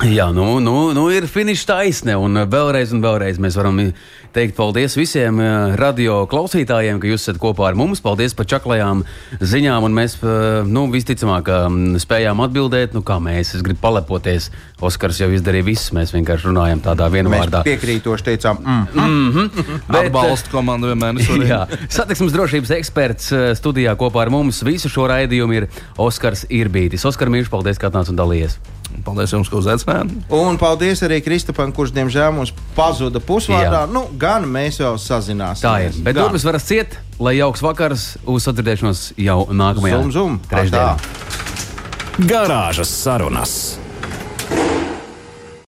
[0.00, 2.16] Jā, nu, nu, nu ir finiša taisne.
[2.18, 3.78] Un vēlreiz, un vēlreiz mēs varam
[4.32, 8.00] teikt paldies visiem eh, radio klausītājiem, ka jūs esat kopā ar mums.
[8.02, 9.04] Paldies par čaklajām
[9.38, 9.86] ziņām.
[9.86, 13.52] Un mēs eh, nu, visticamāk mm, spējām atbildēt, nu, kā mēs.
[13.58, 14.48] Es gribu palepoties.
[14.82, 15.94] Oskars jau izdarīja visu.
[15.94, 19.48] Mēs vienkārši runājam tādā vienā Mēs piekrītoši teicām, mm.
[19.86, 21.22] Bet, Atbalsta komandu vienmēr.
[21.52, 21.62] Jā,
[21.92, 25.70] satiksmes drošības eksperts eh, studijā kopā ar mums visu šo raidījumu ir
[26.00, 27.06] Oskars Irbītis.
[27.06, 28.58] Oskar Mīļš, paldies, ka atnāc un dalījies.
[29.02, 30.12] Paldies jums, ka uzaicinājāt.
[30.36, 33.84] Un paldies arī Kristupam, kurš diemžēl mums pazuda pusvārdā.
[33.84, 33.90] Jā.
[33.90, 35.64] Nu, gan mēs vēl sazināmies.
[35.64, 35.96] Tā ir.
[36.06, 40.40] Bet durvis varat ciet, lai jauks vakars uz sadzirdēšanos jau nākamajā Zum, zum.
[40.50, 40.96] trešdienā.
[42.28, 43.56] Garāžas sarunas.